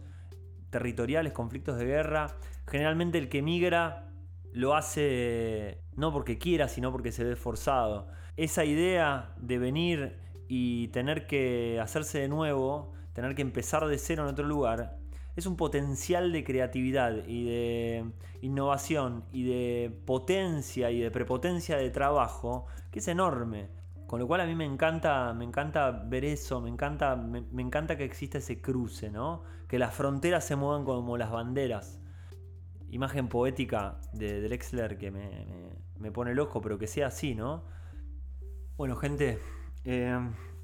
territoriales, 0.70 1.34
conflictos 1.34 1.78
de 1.78 1.86
guerra. 1.86 2.36
Generalmente 2.68 3.18
el 3.18 3.30
que 3.30 3.42
migra 3.42 4.12
lo 4.54 4.76
hace 4.76 5.84
no 5.96 6.12
porque 6.12 6.38
quiera, 6.38 6.68
sino 6.68 6.92
porque 6.92 7.12
se 7.12 7.24
ve 7.24 7.36
forzado. 7.36 8.08
Esa 8.38 8.66
idea 8.66 9.36
de 9.38 9.58
venir 9.60 10.18
y 10.48 10.88
tener 10.88 11.28
que 11.28 11.80
hacerse 11.80 12.20
de 12.20 12.28
nuevo, 12.28 12.94
tener 13.22 13.36
que 13.36 13.42
empezar 13.42 13.86
de 13.88 13.98
cero 13.98 14.24
en 14.24 14.30
otro 14.30 14.46
lugar, 14.46 14.98
es 15.36 15.46
un 15.46 15.56
potencial 15.56 16.32
de 16.32 16.44
creatividad 16.44 17.26
y 17.28 17.46
de 17.46 18.12
innovación 18.42 19.26
y 19.32 19.44
de 19.44 20.02
potencia 20.06 20.92
y 20.92 21.00
de 21.00 21.12
prepotencia 21.12 21.78
de 21.78 21.90
trabajo 21.90 22.66
que 22.92 23.00
es 23.00 23.08
enorme. 23.08 23.70
Con 24.08 24.20
lo 24.20 24.28
cual 24.28 24.42
a 24.42 24.46
mí 24.46 24.56
me 24.56 24.66
encanta, 24.66 25.34
me 25.34 25.46
encanta 25.46 25.92
ver 25.92 26.26
eso, 26.26 26.60
me 26.62 26.70
encanta, 26.70 27.16
me, 27.16 27.42
me 27.42 27.62
encanta 27.62 27.96
que 27.96 28.04
exista 28.04 28.40
ese 28.40 28.60
cruce, 28.60 29.12
¿no? 29.12 29.44
Que 29.68 29.78
las 29.78 29.94
fronteras 29.94 30.46
se 30.46 30.56
muevan 30.56 30.84
como 30.84 31.16
las 31.16 31.30
banderas 31.30 32.00
imagen 32.92 33.28
poética 33.28 34.00
de 34.14 34.42
Drexler 34.42 34.98
que 34.98 35.12
me, 35.12 36.12
pone 36.12 36.34
loco, 36.34 36.62
pero 36.62 36.78
que 36.78 36.88
sea 36.88 37.08
así, 37.08 37.36
¿no? 37.36 37.64
Bueno, 38.78 38.96
gente, 38.96 39.40
eh, 39.84 40.18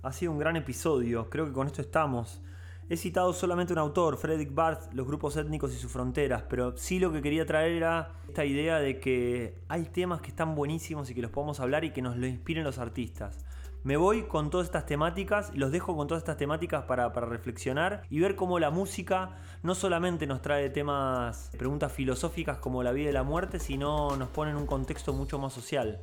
ha 0.06 0.14
sido 0.14 0.32
un 0.32 0.38
gran 0.38 0.56
episodio, 0.56 1.30
creo 1.30 1.46
que 1.46 1.52
con 1.52 1.66
esto 1.66 1.82
estamos. 1.82 2.40
He 2.88 2.98
citado 2.98 3.34
solamente 3.34 3.74
un 3.74 3.80
autor, 3.80 4.18
Frederick 4.18 4.54
Barth, 4.54 4.94
los 4.94 5.08
grupos 5.08 5.36
étnicos 5.36 5.74
y 5.74 5.78
sus 5.78 5.92
fronteras, 5.92 6.44
pero 6.48 6.78
sí 6.78 7.00
lo 7.00 7.12
que 7.12 7.24
quería 7.24 7.48
traer 7.48 7.72
era 7.72 8.12
esta 8.28 8.46
idea 8.46 8.80
de 8.80 9.00
que 9.00 9.58
hay 9.68 9.86
temas 9.86 10.22
que 10.22 10.28
están 10.28 10.54
buenísimos 10.54 11.10
y 11.10 11.16
que 11.16 11.24
los 11.24 11.32
podemos 11.32 11.60
hablar 11.60 11.84
y 11.84 11.90
que 11.90 12.04
nos 12.04 12.18
lo 12.18 12.28
inspiren 12.28 12.64
los 12.64 12.78
artistas. 12.78 13.44
Me 13.84 13.98
voy 13.98 14.24
con 14.24 14.52
todas 14.52 14.66
estas 14.66 14.86
temáticas 14.86 15.52
los 15.56 15.72
dejo 15.72 15.96
con 15.96 16.08
todas 16.08 16.22
estas 16.22 16.38
temáticas 16.38 16.84
para, 16.84 17.10
reflexionar 17.10 18.04
y 18.12 18.20
ver 18.20 18.36
cómo 18.36 18.60
la 18.60 18.70
música 18.70 19.38
no 19.64 19.74
solamente 19.74 20.28
nos 20.28 20.44
trae 20.44 20.70
temas, 20.70 21.50
preguntas 21.58 21.92
filosóficas 21.92 22.60
como 22.60 22.84
la 22.84 22.92
vida 22.92 23.10
y 23.10 23.14
la 23.14 23.24
muerte, 23.24 23.60
sino 23.60 24.16
nos 24.18 24.30
pone 24.30 24.52
en 24.52 24.58
un 24.58 24.68
contexto 24.68 25.14
mucho 25.14 25.40
más 25.40 25.54
social. 25.54 26.02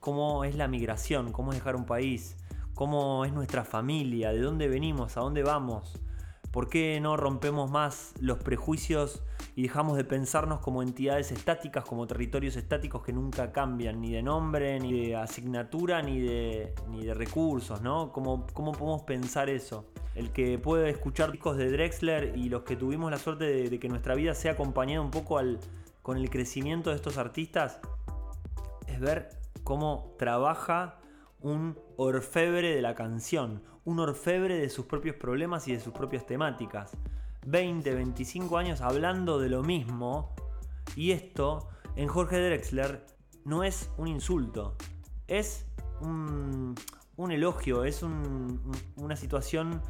Cómo 0.00 0.42
es 0.44 0.56
la 0.56 0.66
migración, 0.66 1.30
cómo 1.30 1.52
es 1.52 1.58
dejar 1.58 1.76
un 1.76 1.86
país, 1.86 2.36
cómo 2.74 3.24
es 3.24 3.32
nuestra 3.32 3.64
familia, 3.64 4.32
de 4.32 4.40
dónde 4.40 4.68
venimos, 4.68 5.16
a 5.16 5.20
dónde 5.20 5.42
vamos. 5.42 6.00
¿Por 6.50 6.68
qué 6.68 7.00
no 7.00 7.16
rompemos 7.16 7.68
más 7.68 8.14
los 8.20 8.38
prejuicios 8.38 9.24
y 9.56 9.62
dejamos 9.62 9.96
de 9.96 10.04
pensarnos 10.04 10.60
como 10.60 10.82
entidades 10.82 11.32
estáticas, 11.32 11.84
como 11.84 12.06
territorios 12.06 12.54
estáticos 12.54 13.02
que 13.02 13.12
nunca 13.12 13.50
cambian, 13.50 14.00
ni 14.00 14.12
de 14.12 14.22
nombre, 14.22 14.78
ni 14.78 15.08
de 15.08 15.16
asignatura, 15.16 16.00
ni 16.00 16.20
de, 16.20 16.72
ni 16.90 17.04
de 17.04 17.12
recursos, 17.12 17.82
¿no? 17.82 18.12
¿Cómo, 18.12 18.46
¿Cómo 18.52 18.70
podemos 18.70 19.02
pensar 19.02 19.50
eso? 19.50 19.86
El 20.14 20.30
que 20.30 20.58
puede 20.60 20.90
escuchar 20.90 21.32
discos 21.32 21.56
de 21.56 21.72
Drexler 21.72 22.36
y 22.36 22.48
los 22.48 22.62
que 22.62 22.76
tuvimos 22.76 23.10
la 23.10 23.18
suerte 23.18 23.68
de, 23.68 23.78
que 23.80 23.88
nuestra 23.88 24.14
vida 24.14 24.32
sea 24.34 24.52
acompañada 24.52 25.00
un 25.00 25.10
poco 25.10 25.38
al, 25.38 25.58
con 26.02 26.18
el 26.18 26.30
crecimiento 26.30 26.90
de 26.90 26.96
estos 26.96 27.18
artistas, 27.18 27.80
es 28.86 29.00
ver 29.00 29.30
cómo 29.64 30.14
trabaja 30.18 31.00
un 31.44 31.78
orfebre 31.98 32.74
de 32.74 32.80
la 32.80 32.94
canción, 32.94 33.62
un 33.84 34.00
orfebre 34.00 34.58
de 34.58 34.70
sus 34.70 34.86
propios 34.86 35.16
problemas 35.16 35.68
y 35.68 35.74
de 35.74 35.80
sus 35.80 35.92
propias 35.92 36.26
temáticas. 36.26 36.96
20, 37.46 37.94
25 37.94 38.56
años 38.56 38.80
hablando 38.80 39.38
de 39.38 39.50
lo 39.50 39.62
mismo 39.62 40.34
y 40.96 41.10
esto 41.10 41.68
en 41.96 42.08
Jorge 42.08 42.38
Drexler 42.38 43.04
no 43.44 43.62
es 43.62 43.90
un 43.98 44.08
insulto, 44.08 44.74
es 45.28 45.66
un, 46.00 46.74
elogio, 47.30 47.84
es 47.84 48.02
una 48.02 49.14
situación 49.14 49.82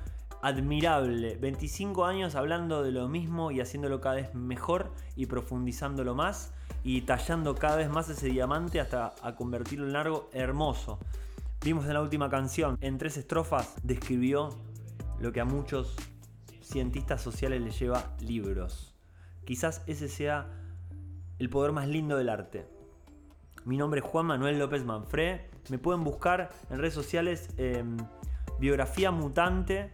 admirable. 0.43 1.37
25 1.37 2.05
años 2.05 2.35
hablando 2.35 2.83
de 2.83 2.91
lo 2.91 3.09
mismo 3.09 3.53
y 3.53 3.61
haciéndolo 3.61 4.01
cada 4.01 4.17
vez 4.17 4.35
mejor 4.35 4.93
y 5.15 5.27
profundizándolo 5.27 6.17
más 6.17 6.53
y 6.83 7.03
tallando 7.03 7.55
cada 7.55 7.77
vez 7.77 7.89
más 7.89 8.09
ese 8.09 8.27
diamante 8.27 8.81
hasta 8.81 9.15
convertirlo 9.37 9.89
en 9.89 9.95
algo 9.95 10.29
hermoso. 10.33 10.99
Vimos 11.65 11.87
en 11.87 11.95
la 11.95 12.03
última 12.03 12.29
canción, 12.29 12.77
en 12.83 12.99
tres 12.99 13.17
estrofas, 13.17 13.75
describió 13.83 14.51
lo 15.19 15.33
que 15.33 15.41
a 15.41 15.47
muchos 15.47 15.97
cientistas 16.61 17.23
sociales 17.23 17.63
les 17.63 17.79
lleva 17.81 18.15
libros. 18.21 18.95
Quizás 19.47 19.83
ese 19.87 20.11
sea 20.11 20.47
el 21.39 21.49
poder 21.49 21.73
más 21.73 21.89
lindo 21.89 22.19
del 22.19 22.29
arte. 22.29 22.67
Mi 23.65 23.79
nombre 23.79 24.01
es 24.01 24.07
Juan 24.07 24.27
Manuel 24.27 24.59
López 24.59 24.85
Manfré. 24.85 25.49
Me 25.71 25.79
pueden 25.79 26.05
buscar 26.05 26.51
en 26.69 26.81
redes 26.81 26.93
sociales 26.93 27.49
biografía 28.59 29.11
mutante 29.11 29.91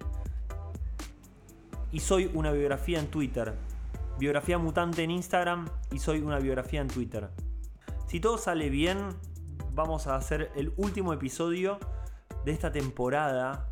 y 1.93 2.01
soy 2.01 2.29
una 2.35 2.51
biografía 2.51 2.99
en 2.99 3.13
Twitter. 3.13 3.55
Biografía 4.19 4.59
mutante 4.59 5.05
en 5.05 5.13
Instagram 5.13 5.69
y 5.93 6.01
soy 6.01 6.19
una 6.19 6.41
biografía 6.41 6.81
en 6.81 6.89
Twitter. 6.89 7.31
Si 8.09 8.19
todo 8.19 8.39
sale 8.39 8.71
bien, 8.71 9.11
vamos 9.73 10.07
a 10.07 10.17
hacer 10.17 10.51
el 10.55 10.73
último 10.77 11.13
episodio 11.13 11.79
de 12.45 12.53
esta 12.53 12.73
temporada 12.73 13.69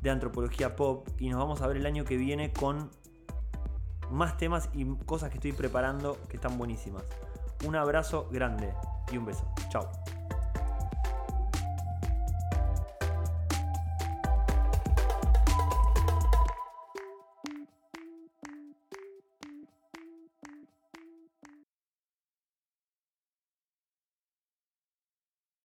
de 0.00 0.10
Antropología 0.10 0.76
Pop 0.76 1.08
y 1.18 1.28
nos 1.28 1.38
vamos 1.38 1.62
a 1.62 1.66
ver 1.66 1.76
el 1.76 1.86
año 1.86 2.04
que 2.04 2.16
viene 2.16 2.52
con 2.52 2.90
más 4.10 4.36
temas 4.36 4.68
y 4.74 4.84
cosas 5.06 5.30
que 5.30 5.36
estoy 5.36 5.52
preparando 5.52 6.18
que 6.28 6.36
están 6.36 6.58
buenísimas. 6.58 7.04
Un 7.66 7.76
abrazo 7.76 8.28
grande 8.30 8.74
y 9.10 9.16
un 9.16 9.24
beso. 9.24 9.44
Chao. 9.68 9.90